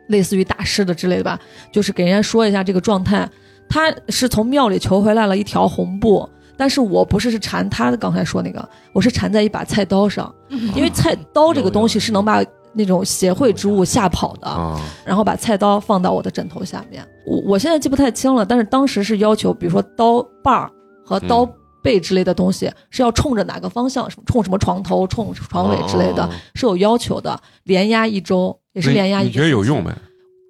[0.09, 1.41] 类似于大师的之类的吧，
[1.73, 3.27] 就是给人家说一下这个状态。
[3.71, 6.29] 她是从庙里求回来了一条红布。
[6.59, 10.31] 但是我不是是缠他刚才说那个，我是缠在一把菜刀上，
[10.77, 12.45] 因为菜刀这个东西是能把
[12.75, 17.03] 那种邪秽之物吓跑的，啊，然后把菜刀放到我的枕头下面。
[17.27, 20.71] 我我现在记不太清了，但是当时是要求，比如说刀把儿
[21.03, 21.49] 和刀
[21.83, 27.41] 背之类的东西、是要冲着哪个方向，什么冲什么床头、冲床尾之类的，哦是有要求的。
[27.65, 29.29] 连压一周，也是连压一周。
[29.29, 29.83] 你觉得有用？
[29.83, 29.91] 没？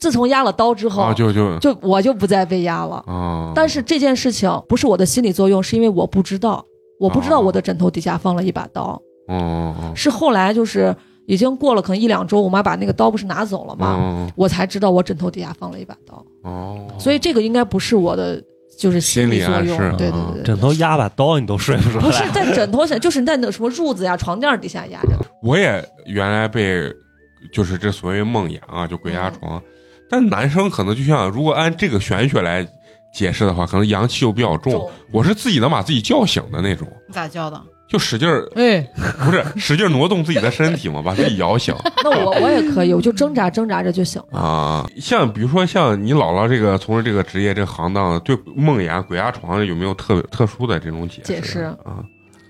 [0.00, 2.96] 自从压了刀之后，啊，就就就我就不再被压了。
[3.06, 6.64] 啊，但是这件事情不是我的心理作用，是因为我不知道，
[6.98, 9.00] 我不知道哦我的枕头底下放了一把刀。
[9.94, 10.96] 是后来就是
[11.26, 13.86] 已经过了可能一两周，我妈把那个刀不是拿走了哦吗？
[13.86, 18.42] 哦我才知道我枕头底下放了一把刀，哦，所以这个应该不是我的
[18.78, 22.24] 就是心理作用心理暗示，对对对枕头压把刀你都睡不着不是。
[22.32, 25.10] 在枕头下，就是在那什么褥子呀、床垫底下压着。
[25.42, 26.90] 我也原来被
[27.52, 29.62] 就是这所谓梦魇啊，就鬼压床。
[30.10, 32.66] 但男生可能就像如果按这个玄学来
[33.12, 34.72] 解释的话，可能阳气又比较重。
[34.72, 37.60] 重我是自己能把自己叫醒的那种，你咋叫的？
[37.88, 38.80] 就使劲儿哎，
[39.24, 44.38] 不是使劲儿挪动自己的身体嘛，把自己摇醒 那我我也可以，我就挣扎挣扎着就醒了。
[44.38, 44.86] 啊。
[45.00, 51.98] 像比如说像你姥姥这个从事这个职业这个行当，对梦魇、鬼压床有没有特特殊的这种解解释啊？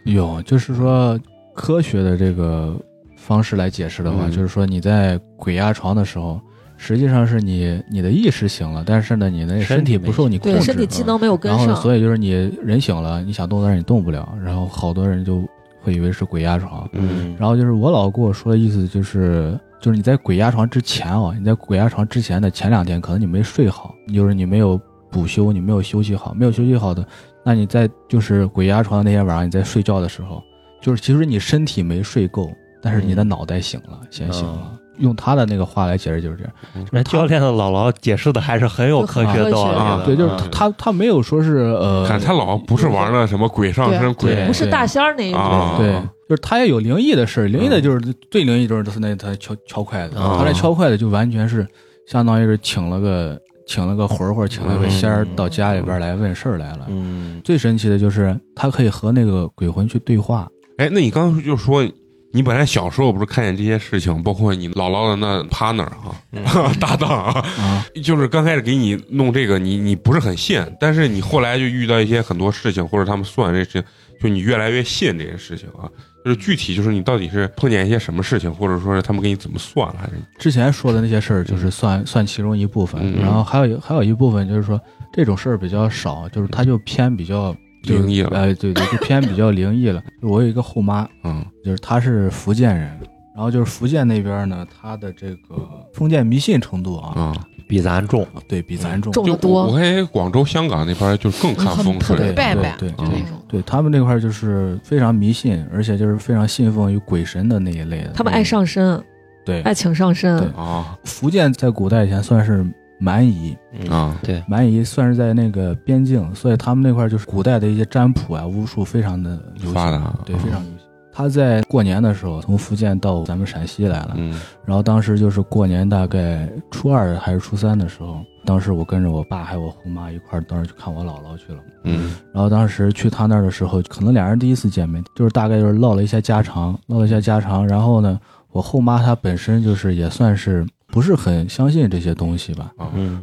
[0.04, 1.18] 有，就是说
[1.54, 2.76] 科学的这个
[3.16, 6.38] 方式来解释的话，嗯就是说你在鬼压床的时候，
[6.82, 11.82] 实际上是你你的意识醒了，但是呢，你的身体不受你控对，制，身体机能没有跟上然后。
[11.82, 12.30] 所以就是你
[12.62, 15.46] 人醒了，你想动但是你动不了，然后好多人就
[15.82, 16.88] 会以为是鬼压床。
[16.94, 27.06] 嗯然后就是我老跟我说的意思就是，就是你在鬼压床之前啊，你在鬼压床之前的前两天，可能你没睡好，就是你没有补休，你没有休息好，没有休息好的，
[27.44, 30.42] 那你在就是鬼压床的那天晚上，你在睡觉的时候，
[30.80, 32.50] 就是其实你身体没睡够，
[32.80, 34.79] 但是你的脑袋醒了，先醒了。
[34.98, 39.96] 用他的那个话来解释就是这样，那教练的姥姥解释的还是很有科学道理啊。
[39.98, 40.04] 的。
[40.04, 45.74] 对，就是嗯他他没有说是呃，他姥姥不是玩那什么鬼上身、鬼对不是大仙儿那一种，啊。
[45.78, 45.92] 对，
[46.28, 51.66] 就是他也有灵异的事儿，灵异的就是最灵异就是就是那他敲敲筷子，啊他那敲筷子就完全是
[52.06, 56.86] 相当于是请了个请了个魂儿或者请了个仙儿到家里边来问事儿来了。
[56.88, 61.86] 嗯，最神奇的就是他可以和那个鬼魂去对话，哎，那你刚刚就说
[62.32, 73.84] 你本来小时候不是看见这些事情，包括你姥姥的那 partner 啊、 搭档啊，啊，就是刚开始给你弄这个，你你不是很信，但是你后来就遇到一些很多事情，或者他们算这事情，
[74.20, 75.90] 就你越来越信这些事情啊。
[76.22, 80.12] 就是具体就是你到底是碰见一些什么事情，或者说是他们给你怎么算了，还是？
[80.38, 83.22] 之前说的那些事儿就是算算其中一部分，嗯。
[83.22, 84.78] 然后还有还有一部分就是说
[85.14, 90.02] 这种事儿比较少，就是他就偏比较就是灵异了哎，对对，就偏比较灵异了。
[90.20, 92.88] 就我有一个后妈，嗯就是她是福建人，
[93.34, 97.34] 然后就是福建那边呢，她的这个封建迷信程度啊，啊？
[97.68, 98.26] 比咱重。
[98.48, 99.12] 对比咱重。
[99.12, 99.76] 就重得多我。
[99.78, 103.40] 看广州、香港那边就更看风水，拜拜对就那种。
[103.48, 108.10] 对他们那块就是非常迷信，而且就是非常信奉于鬼神的那一类的。
[108.12, 109.00] 他们爱上身，
[109.44, 110.48] 对爱请上身对。
[110.56, 112.66] 啊福建在古代以前算是
[113.00, 120.86] 蛮夷，嗯啊对，蛮夷算是在那个边境，所以他们那块儿就是古代的一些占卜啊、巫术非常的流发达行，对，啊非常流行。
[121.12, 131.58] 他在过年的时候从福建到咱们陕西来了，嗯然后当时就是过年大概初二还是初三的时候，当时我跟着我爸还有我后妈一块儿，当时去看我姥姥去了。
[131.82, 137.66] 嗯然后当时去他那儿的时候，可能俩人第一次见面，就是大概就是唠了一下家常，唠了一下家常。
[137.66, 138.18] 然后呢，
[138.52, 142.74] 我后妈她本身就是也算是不是很相信这些东西吧，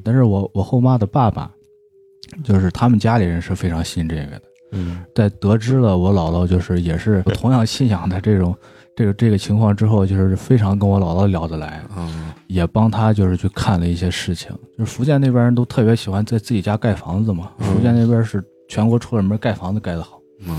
[0.03, 1.51] 但是我我后妈的爸爸，
[2.43, 4.41] 就是他们家里人是非常信这个的。
[4.72, 5.03] 嗯。
[5.13, 8.55] 在得知了我姥姥就是也是同样信仰的这种
[8.95, 14.49] 这个这个情况之后，就是非常跟我姥姥聊得来，嗯也帮他就是去看了一些事情。
[14.78, 20.57] 就是福建那边人都特别喜欢在自己家盖房子嘛，福建那边是全国出了门盖房子盖得好，嗯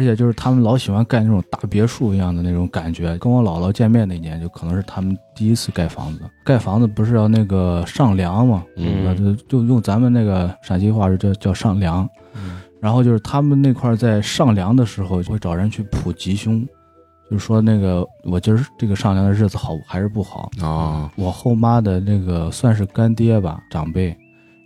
[0.00, 3.18] 而且就是他们老喜欢盖那种大别墅一样的那种感觉。
[3.18, 6.20] 跟我姥姥见面那年，就可能是他们第一次盖房子。
[6.42, 12.08] 盖房子不是要那个上梁嘛，嗯啊，就就用咱们那个陕西话是叫叫上梁。
[12.80, 16.66] 然后就是他们那块儿在上梁的时候，会找人去卜吉凶，
[17.30, 20.50] 就是说那个我今儿这个上梁的日子好还是不好。
[20.62, 24.06] 啊我后妈的那个算是干爹吧，长辈，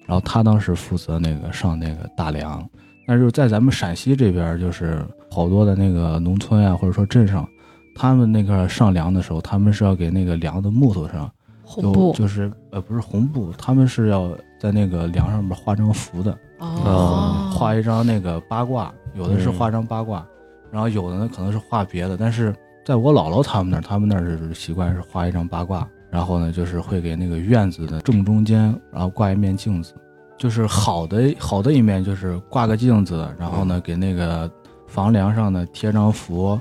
[0.07, 2.65] 然后他当时负责那个上那个大梁。
[3.07, 5.05] 但是就是在咱们陕西这边，就是
[5.35, 7.45] 好多的那个农村啊，或者说镇上，
[7.93, 11.29] 他们那个上梁的时候，他们是要给那个梁的木头上
[11.77, 12.13] 就红布。
[12.13, 14.31] 就是呃不是红布，他们是要
[14.61, 20.25] 在那个梁上面画张符的，哦，画一张那个八卦，有的是嗯画张八卦，
[20.71, 22.55] 然后有的呢可能是画别的，但是
[22.85, 29.95] 在我姥姥他们那儿，他们那儿是习惯是画一张八卦，然后呢就是会给那个院子的正中间，然后挂一面镜子，
[30.39, 34.49] 就是好的好的一面就是挂个镜子，然后呢给那个
[34.95, 36.57] 房梁上呢贴张符，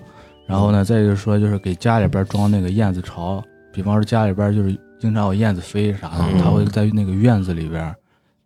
[0.48, 3.40] 然后呢再就是说就是给家里边装那个燕子巢，
[3.72, 7.96] 比方说家里边就是经常有燕子飞啥的，嗯他会在那个院子里边，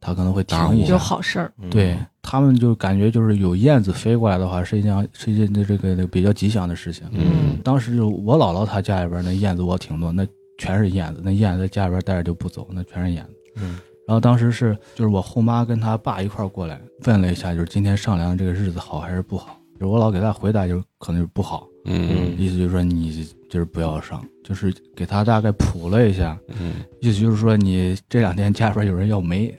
[0.01, 1.49] 他可能会停一下，有好事儿。
[1.71, 7.07] 对他们就感觉就是有燕子飞过来的话，是一件是一件这个这个比较吉祥的事情。
[7.13, 10.27] 嗯当时就我姥姥她家里边那燕子窝挺多，那
[10.59, 13.31] 全是燕子，那燕子在家里边待着就不走，那全是燕子。
[13.55, 19.59] 嗯然后当时是就是我后妈跟她爸一块儿过来问了一下，就是今天上梁这个日子好还是不好？
[19.79, 29.55] 就是我老给他回答就是可能就不好，嗯意思就是说你就是不要上，就是给他大概谱了一下，嗯意思就是说你这两天家里边有人要煤，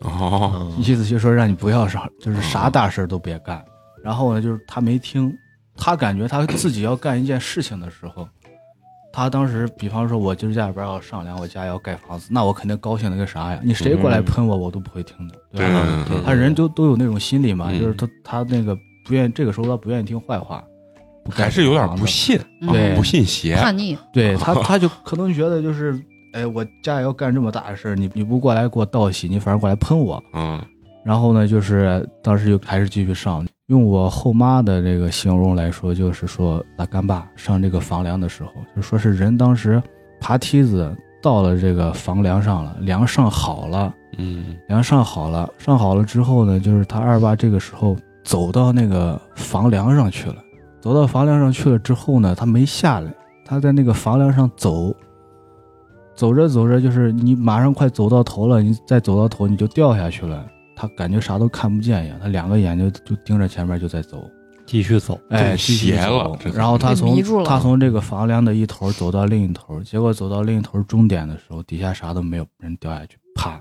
[0.00, 3.64] 哦，嗯意思就是说让你不要上，就是啥大事都别干。
[4.04, 5.32] 然后呢，就是他没听，
[5.76, 8.28] 他感觉他自己要干一件事情的时候，
[9.12, 13.60] 他当时比方说，我今儿家里边要上梁，我家要盖房子，那我肯定高兴的个啥呀？
[13.64, 16.06] 你谁过来喷我，我都不会听的，对吧？
[16.24, 20.62] 他人都都有那种心理嘛，嗯就是他他那个不愿意，这个时候他不愿意听坏话，
[21.30, 22.38] 还是有点不信，
[22.70, 23.56] 对不信邪。
[23.56, 25.98] 叛逆，对他，他就可能觉得就是，
[26.32, 30.22] 哎，我家里要干这么大的事儿，你你不过来给我道喜，你反而过来喷我。
[30.34, 30.60] 嗯
[31.04, 33.46] 然后呢，就是当时就还是继续上。
[33.68, 39.80] 用我后妈的这个形容来说，就是说他干爸上这个房梁的时候，就说是人当时
[40.20, 40.92] 爬梯子
[41.22, 47.96] 到了这个房梁上了，梁上好了，嗯梁上好了，上好了之后呢，就是他二爸这个时候
[48.26, 50.36] 走到那个房梁上去了，
[50.80, 53.14] 走到房梁上去了之后呢，他没下来，
[53.44, 54.92] 他在那个房梁上走，
[56.16, 64.28] 走着走着，就是你马上快走到头了，你再走到头你就掉下去了，他感觉啥都看不见一样，他两个眼睛就盯着前面就在走，
[64.66, 73.60] 继续走，哎，中继续邪了然后他从他从这个房梁的一头走到另一头，结果走到另一头终点的时候，底下啥都没有，人掉下去，啪，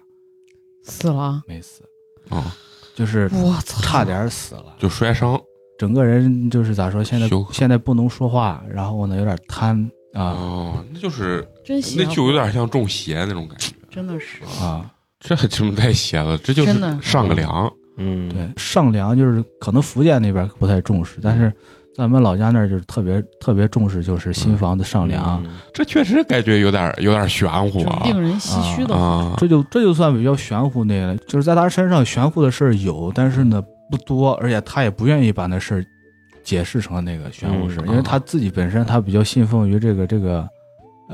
[0.83, 1.83] 死了，没死，
[2.29, 2.51] 啊，
[2.95, 4.75] 就是我操，差点死了。
[4.79, 5.39] 就摔伤
[5.77, 7.03] 整个人就是咋说？
[7.03, 9.77] 现在羞现在不能说话，然后呢有点瘫
[10.13, 13.73] 啊哦，那就是真邪乎，那就有点像中邪那种感觉。
[13.91, 14.89] 真的是，啊！
[15.19, 17.71] 这还真太邪了，这就是真的上个梁。
[17.97, 21.51] 嗯，对，上梁就是可能福建那边不太重视，但是
[21.95, 25.41] 咱们老家那儿就是特别特别重视，就是新房子上梁。
[25.45, 29.33] 嗯这确实感觉有点有点玄乎啊令人唏嘘的！
[29.37, 35.85] 这就这就算比较玄乎那个，就是在他身上玄乎的事儿有，但是呢不多，而且他也不愿意把那事儿
[36.43, 40.47] 解释成那个玄乎事，嗯因为他自己本身他比较信奉于这个这个，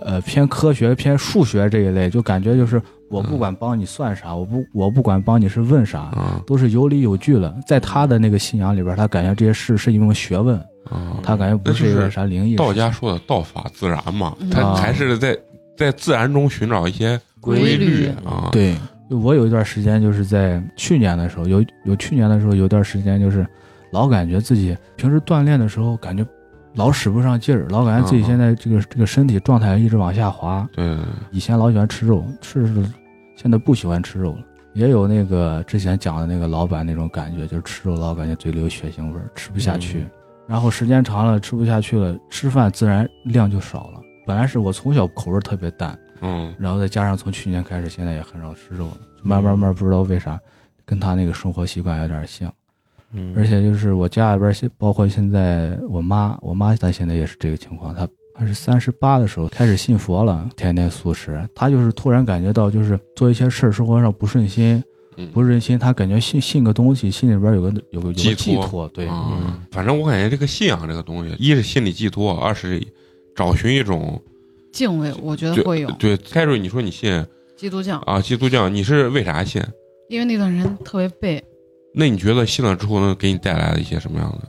[0.03, 2.79] 呃偏科学偏数学这一类，就感觉就是
[3.09, 7.55] 我不管帮你算啥，我不我不管帮你是问啥，啊都是有理有据了。
[7.65, 11.19] 在他的那个信仰里边，他感觉这些事是一门学问，啊！
[11.23, 12.55] 他感觉不是一个啥灵异。
[12.55, 15.37] 道家说的“道法自然”嘛，嗯他啊还是在
[15.77, 18.75] 在自然中寻找一些规律律啊。，对，
[19.09, 23.45] 就我有一段时间就是在去年的时候，有有去年的时候有段时间就是
[23.91, 26.25] 老感觉自己平时锻炼的时候感觉
[26.75, 30.67] 老使不上劲儿，老感觉自己嗯现在这个这个身体状态一直往下滑。
[30.73, 30.97] 对
[31.31, 32.83] 以前老喜欢吃肉，吃着
[33.35, 34.39] 现在不喜欢吃肉了。
[34.73, 39.99] 也有那个之前讲的那个老板那种感觉，就是吃肉老感觉嘴里有血腥味儿，吃不下去。
[39.99, 40.09] 嗯
[40.51, 44.01] 然后时间长了吃不下去了，吃饭自然量就少了。
[44.27, 50.37] 本来是我从小口味特别淡，嗯然后再加上从去年开始，现在也很少吃肉了，慢慢慢不知道为啥，
[50.83, 52.53] 跟他那个生活习惯有点像。
[53.13, 61.41] 嗯，而且就是我家里边现包括现在我妈，我妈她现在也是这个情况，她她是三十八的时候开始信佛了，天天素食。
[61.55, 64.83] 她就是突然感觉到就是做一些事儿生活上不顺心，
[65.17, 65.29] 嗯。
[65.31, 69.07] 不顺心，他感觉信信个东西，心里边有个有个有个寄寄托托，对，
[69.71, 72.81] 反正我感觉这个信仰这个东西，一是心理寄托，二是
[73.35, 74.21] 找寻一种
[74.71, 75.91] 敬畏，我觉得会有。
[75.93, 76.17] 对。
[76.17, 77.25] 开瑞，你说你信
[77.57, 79.61] 基督教，啊基督教，你是为啥信？
[80.09, 81.41] 因为那段时间特别背，
[81.93, 84.47] 那你觉得信了之后能给你带来了一些什么样的？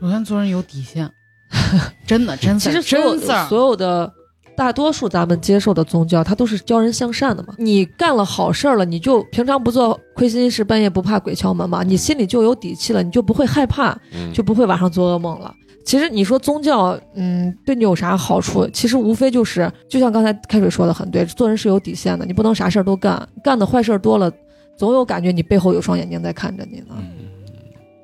[0.00, 1.10] 首先做人有底线，
[2.06, 2.82] 真的真其事儿。
[2.82, 4.12] 实所有的
[4.56, 7.54] 大多数咱们接受的宗教，它都是教人向善的嘛。
[7.58, 15.54] 你干了好事儿了，你就平常不做亏心事，半夜不怕鬼敲门嘛，你心里就有底气了，你就不会害怕，嗯，就不会晚上做噩梦了。
[15.84, 18.66] 其实你说宗教，嗯，对你有啥好处？
[18.70, 24.32] 其实无非就是，就像刚才开水说的很对，做人是有底线的，你不能啥事儿都干，干的坏事儿多了，
[24.76, 26.94] 总有感觉你背后有双眼睛在看着你呢。
[26.96, 27.26] 嗯，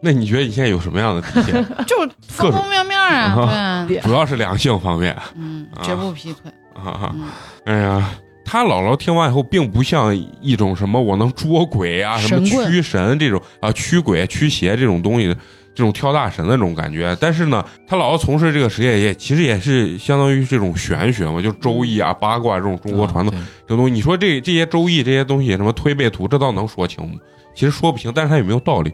[0.00, 1.64] 那你觉得你现在有什么样的底线？
[1.86, 5.16] 就是方方面面啊， 对，主要是两性方面。
[5.36, 5.82] 嗯，啊。
[5.82, 7.14] 绝不劈腿，啊。
[7.14, 7.24] 嗯，
[7.64, 8.10] 哎呀，
[8.44, 15.28] 他姥姥听完以后，并不像一种什么我能捉鬼啊、什么驱神这种啊、驱鬼、驱邪这种东西，
[15.74, 17.16] 这种跳大神的那种感觉。
[17.20, 23.92] 但是呢，他姥姥从事这个职业也其实也是相当于这种玄学嘛，就周易啊、八卦这种中国传统啊这东西。
[23.92, 27.14] 你说这这些周易这些东西，什么推背图，这倒能说清吗？
[27.54, 28.92] 其实说不清，但是它有没有道理，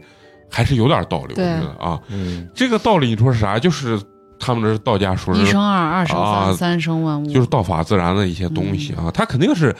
[0.49, 1.33] 还是有点道理。
[1.33, 3.59] 我觉得啊，嗯，这个道理你说是啥？
[3.59, 3.99] 就是
[4.39, 9.75] 他们这道家说是一生二，二生啊三，三生万物，就是道法自然的一些东西嗯啊，它肯定是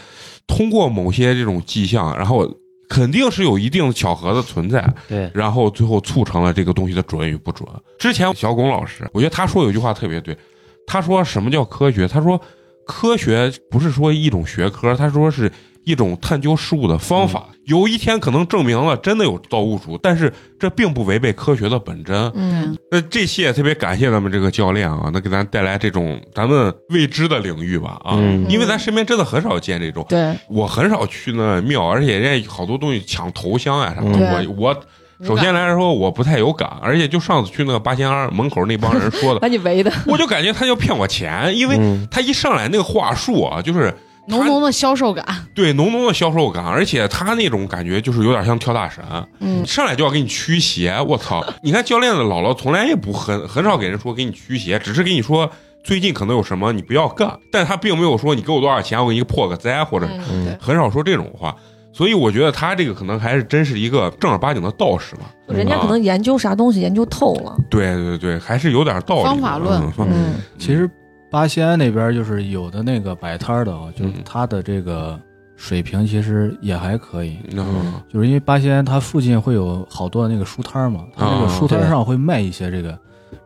[0.48, 2.50] 通过某些这种迹象，然后
[2.90, 7.68] 肯定是有一定的巧合的存在，对，然后最后促成了这个东西的准与不准。
[7.98, 10.38] 之前小龚老师，我觉得他说有句话特别对，
[10.86, 12.08] 他说什么叫科学？
[12.08, 12.40] 他说
[12.86, 15.52] 科学不是说一种学科，他说是
[15.90, 17.48] 一种探究事物的方法。
[17.66, 22.32] 有一天可能证明了真的有造物主，但是这并不违背科学的本真。
[22.36, 28.46] 嗯，那这期也特别感谢咱们这个教练啊，能给咱带来这种咱们未知的领域吧啊，嗯。
[28.50, 30.06] 因为咱身边真的很少见这种。
[30.10, 34.84] 对，我很少去那庙，而且人家好多东西抢头香啊啥的，我我。
[35.22, 42.08] 首先来说，我不太有感，而且就上次去那个八仙庵门口那帮人说的，把你围的，我就感觉他要骗我钱，因为嗯。
[42.10, 43.98] 他一上来那个话术啊，就是他
[44.30, 49.04] 浓浓的销售感，对浓浓的销售感，而且他那种感觉就是有点像跳大神，
[49.40, 51.44] 嗯，上来就要给你驱邪，我操！
[51.62, 55.50] 你看教练的姥姥从来也不很很少给人说给你驱邪，只是给你说
[55.84, 61.56] 最近可能有什么你不要干，但他并没有说你给我多少钱我给你破个灾或者嗯，很少说这种话。
[61.92, 65.24] 所以我觉得他这个可能还是真是一个正儿八经的道士吧。
[65.48, 69.24] 人家可能研究啥东西研究透了，对对对，还是有点道理。
[69.24, 69.82] 方法论。
[69.98, 70.36] 嗯。
[70.60, 70.90] 其实
[71.30, 75.20] 八仙庵那边就是有的那个摆摊的啊，就是嗯他的这个
[75.56, 77.38] 水平其实也还可以。
[77.52, 77.94] 嗯。
[78.08, 82.98] 就是因为八仙它附近会有好多那个书摊嘛，他那个啊书摊上会卖一些这个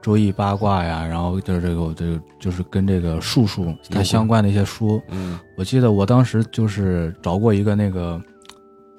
[0.01, 5.01] 周易八卦呀，然后就是这个这个就是跟这个术数它相关的一些书。
[5.09, 5.39] 嗯。
[5.57, 8.21] 我记得我当时就是找过一个那个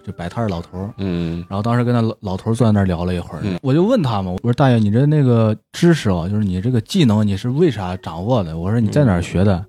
[0.06, 8.56] 就摆摊儿老头儿，嗯然后当时跟那老老头儿坐在那儿聊了一会儿，嗯我就问他嘛，我说大爷，你这那个知识啊，就是你这个技能，你是为啥掌握的？
[8.58, 9.64] 我说你在哪儿学的？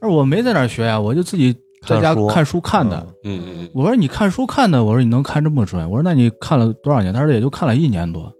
[0.00, 1.54] 他说我没在哪儿学呀，我就自己
[1.86, 3.06] 在家看书看的。
[3.24, 5.88] 嗯嗯我说你看书看的，我说你能看这么准？
[5.90, 7.12] 我说那你看了多少年？
[7.12, 8.32] 他说也就看了一年多。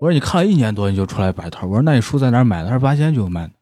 [0.00, 2.68] 我说你看了一年多你就出来摆摊儿，我说那你书在哪儿买的？
[2.68, 3.52] 他说八仙就有卖的。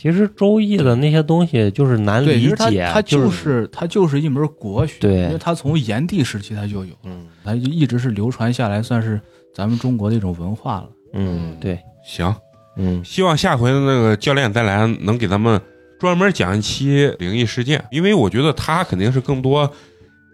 [0.00, 9.20] 其实周易的那些东西就是难对，理其实它解，它就就是它就是一门国学，对因为它从炎帝时期它就有，嗯它就一直是流传下来，算是
[9.54, 10.88] 咱们中国的一种文化了。
[11.12, 12.34] 嗯对行，
[12.78, 15.60] 嗯希望下回的那个教练再来能给咱们
[15.98, 19.70] 专门讲一期灵异事件，因为我觉得他肯定是更多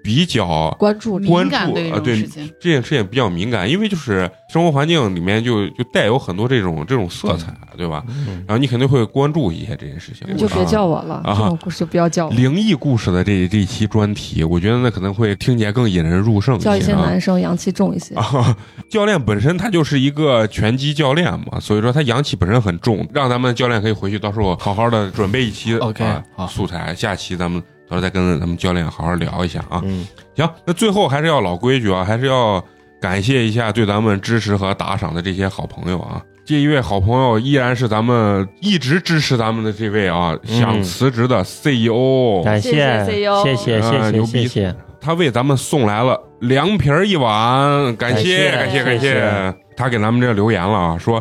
[0.06, 8.04] 比较关注关敏感对这注啊对种事情，这件事情比较敏感，因为就是生活环境里面就就带有很多这种这种色彩，对吧？
[8.08, 18.56] 嗯然后你肯定会关注一些这件事情，你就别叫我了，啊这种故事就不要叫我，灵异故事的这这一期专题，我觉得那可能会听起来更引人入胜叫一些男生阳气重一些，啊，
[18.88, 26.04] 教练本身他就是一个拳击教练嘛，所以说他阳气本身很重，让咱们教练可以回去到时候好好的准备一期 OK，
[26.36, 29.80] 啊素材，下期咱们到时候再跟咱们教练好好聊一下啊。
[29.84, 32.62] 嗯行，那最后还是要老规矩啊，还是要
[33.00, 36.22] 感谢一下对咱们支持和打赏的这些好朋友啊。
[36.44, 51.20] 这一位好朋友依然是咱们一直支持咱们的这位啊，嗯想辞职的 CEO，、感谢谢 CEO 谢谢谢谢啊牛逼谢谢，他为咱们送来了凉皮儿一碗，感谢感谢感谢他给咱们这留言了啊，说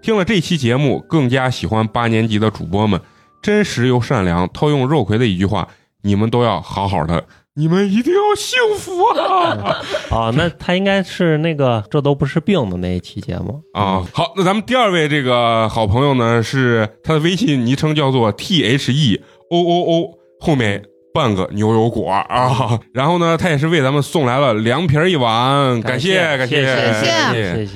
[0.00, 2.98] 听了这期节目，更加喜欢八年级的主播们，
[3.42, 4.48] 真实又善良。
[4.54, 5.68] 套用肉葵的一句话，
[6.02, 7.24] 你们都要好好的，
[7.54, 9.76] 你们一定要幸福啊！
[10.10, 20.82] 啊，那他应该是那个这都不是病的那一期节目啊，好，那咱们第二位这个好朋友呢，是他的微信昵称叫做 T H E O O O，后面
[21.14, 22.80] 半个牛油果啊。
[22.92, 27.68] 然后呢，他也是为咱们送来了凉皮儿一碗，感谢感谢感谢谢，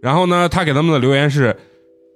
[0.00, 1.54] 然后呢，他给咱们的留言是：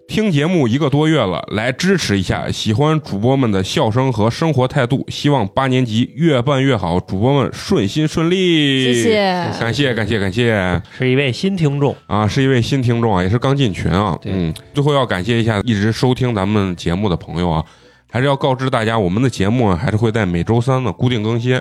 [0.08, 8.92] 听节目一个多月了，来支持一下，喜欢主播们的笑声和生活态度，希望八年级越办越好，主播们顺心顺利。
[8.92, 9.14] 谢谢，
[9.58, 14.18] 感谢感谢感谢是一位新听众，啊，是一位新听众啊，也是刚进群啊。
[14.24, 17.64] 嗯，最后要感谢一下一直收听咱们节目的朋友啊，
[18.10, 21.58] 还是要告知大家，我们的节目啊还是会在每周三的固定更新。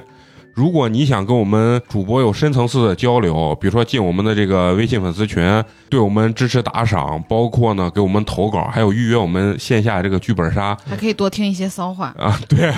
[0.54, 12.14] 如果你想跟我们主播有深层次的交流，比如说进我们的这个微信粉丝群，对我们支持打赏，包括呢给我们投稿，还有预约我们线下这个剧本杀还可以多听一些骚话。
[12.18, 12.74] 啊， 对，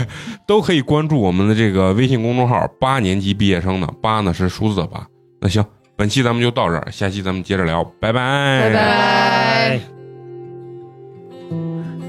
[0.46, 5.06] 都可以关注我们的这个微信公众号“八年级毕业生”的八呢是数字的八。
[5.42, 5.66] 那行，
[5.96, 9.80] 本期咱们就到这儿，下期咱们接着聊，拜拜，拜拜。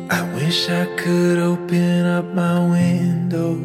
[0.06, 3.56] I wish I could open up my window,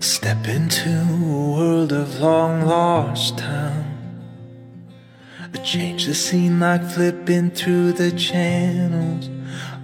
[0.00, 3.98] step into a world of long lost time.
[5.64, 9.28] Change the scene like flipping through the channels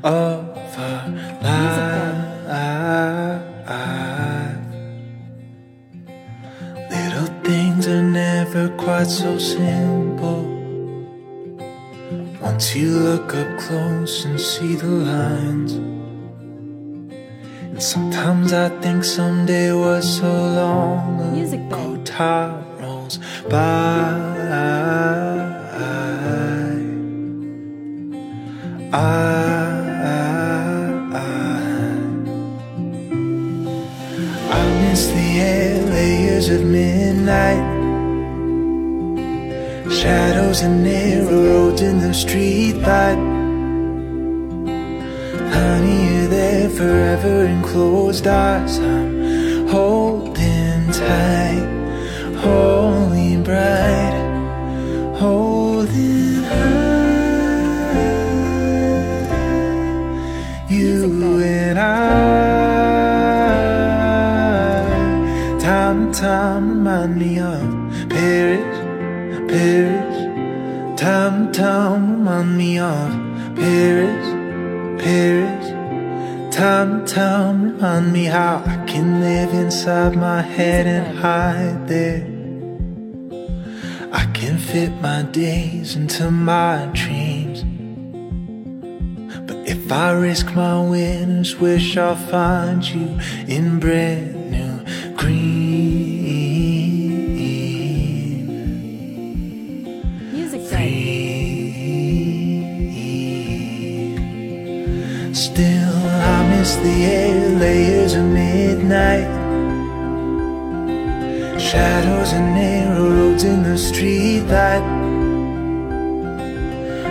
[0.02, 1.08] of our
[1.42, 2.34] life.
[6.90, 10.44] Little things are never quite so simple.
[12.40, 15.93] Once you look up close and see the lines.
[17.74, 21.30] And sometimes I think someday was so long ago.
[21.32, 21.96] Music ago.
[22.04, 23.18] Time rolls
[23.50, 23.58] by.
[28.92, 29.02] I,
[34.52, 37.64] I miss the air layers of midnight.
[39.92, 43.43] Shadows and narrow roads in the streetlight.
[45.52, 48.78] Honey, you're there forever in closed eyes.
[48.78, 51.66] I'm holding tight,
[52.38, 54.14] holding bright,
[55.18, 56.84] holding high.
[60.68, 61.82] You and I,
[65.60, 67.60] time time, remind me of
[68.08, 68.76] Paris,
[69.50, 70.14] Paris.
[71.00, 73.10] Time time, remind me of
[73.56, 74.33] Paris,
[75.04, 75.66] Paris.
[76.56, 82.24] Time to time, remind me how I can live inside my head and hide there.
[84.10, 87.64] I can fit my days into my dreams.
[89.46, 94.33] But if I risk my winners, wish I'll find you in brand
[108.88, 109.30] midnight.
[111.60, 114.82] Shadows and narrow roads in the street light.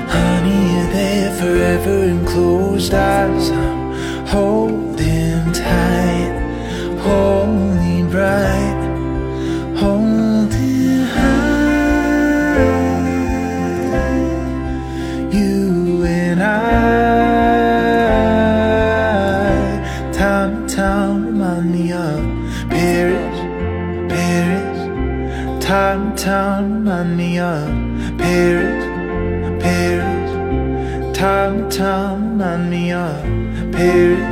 [0.10, 3.50] Honey, you're there forever in closed eyes.
[31.74, 33.24] time, line me up,
[33.72, 34.23] pair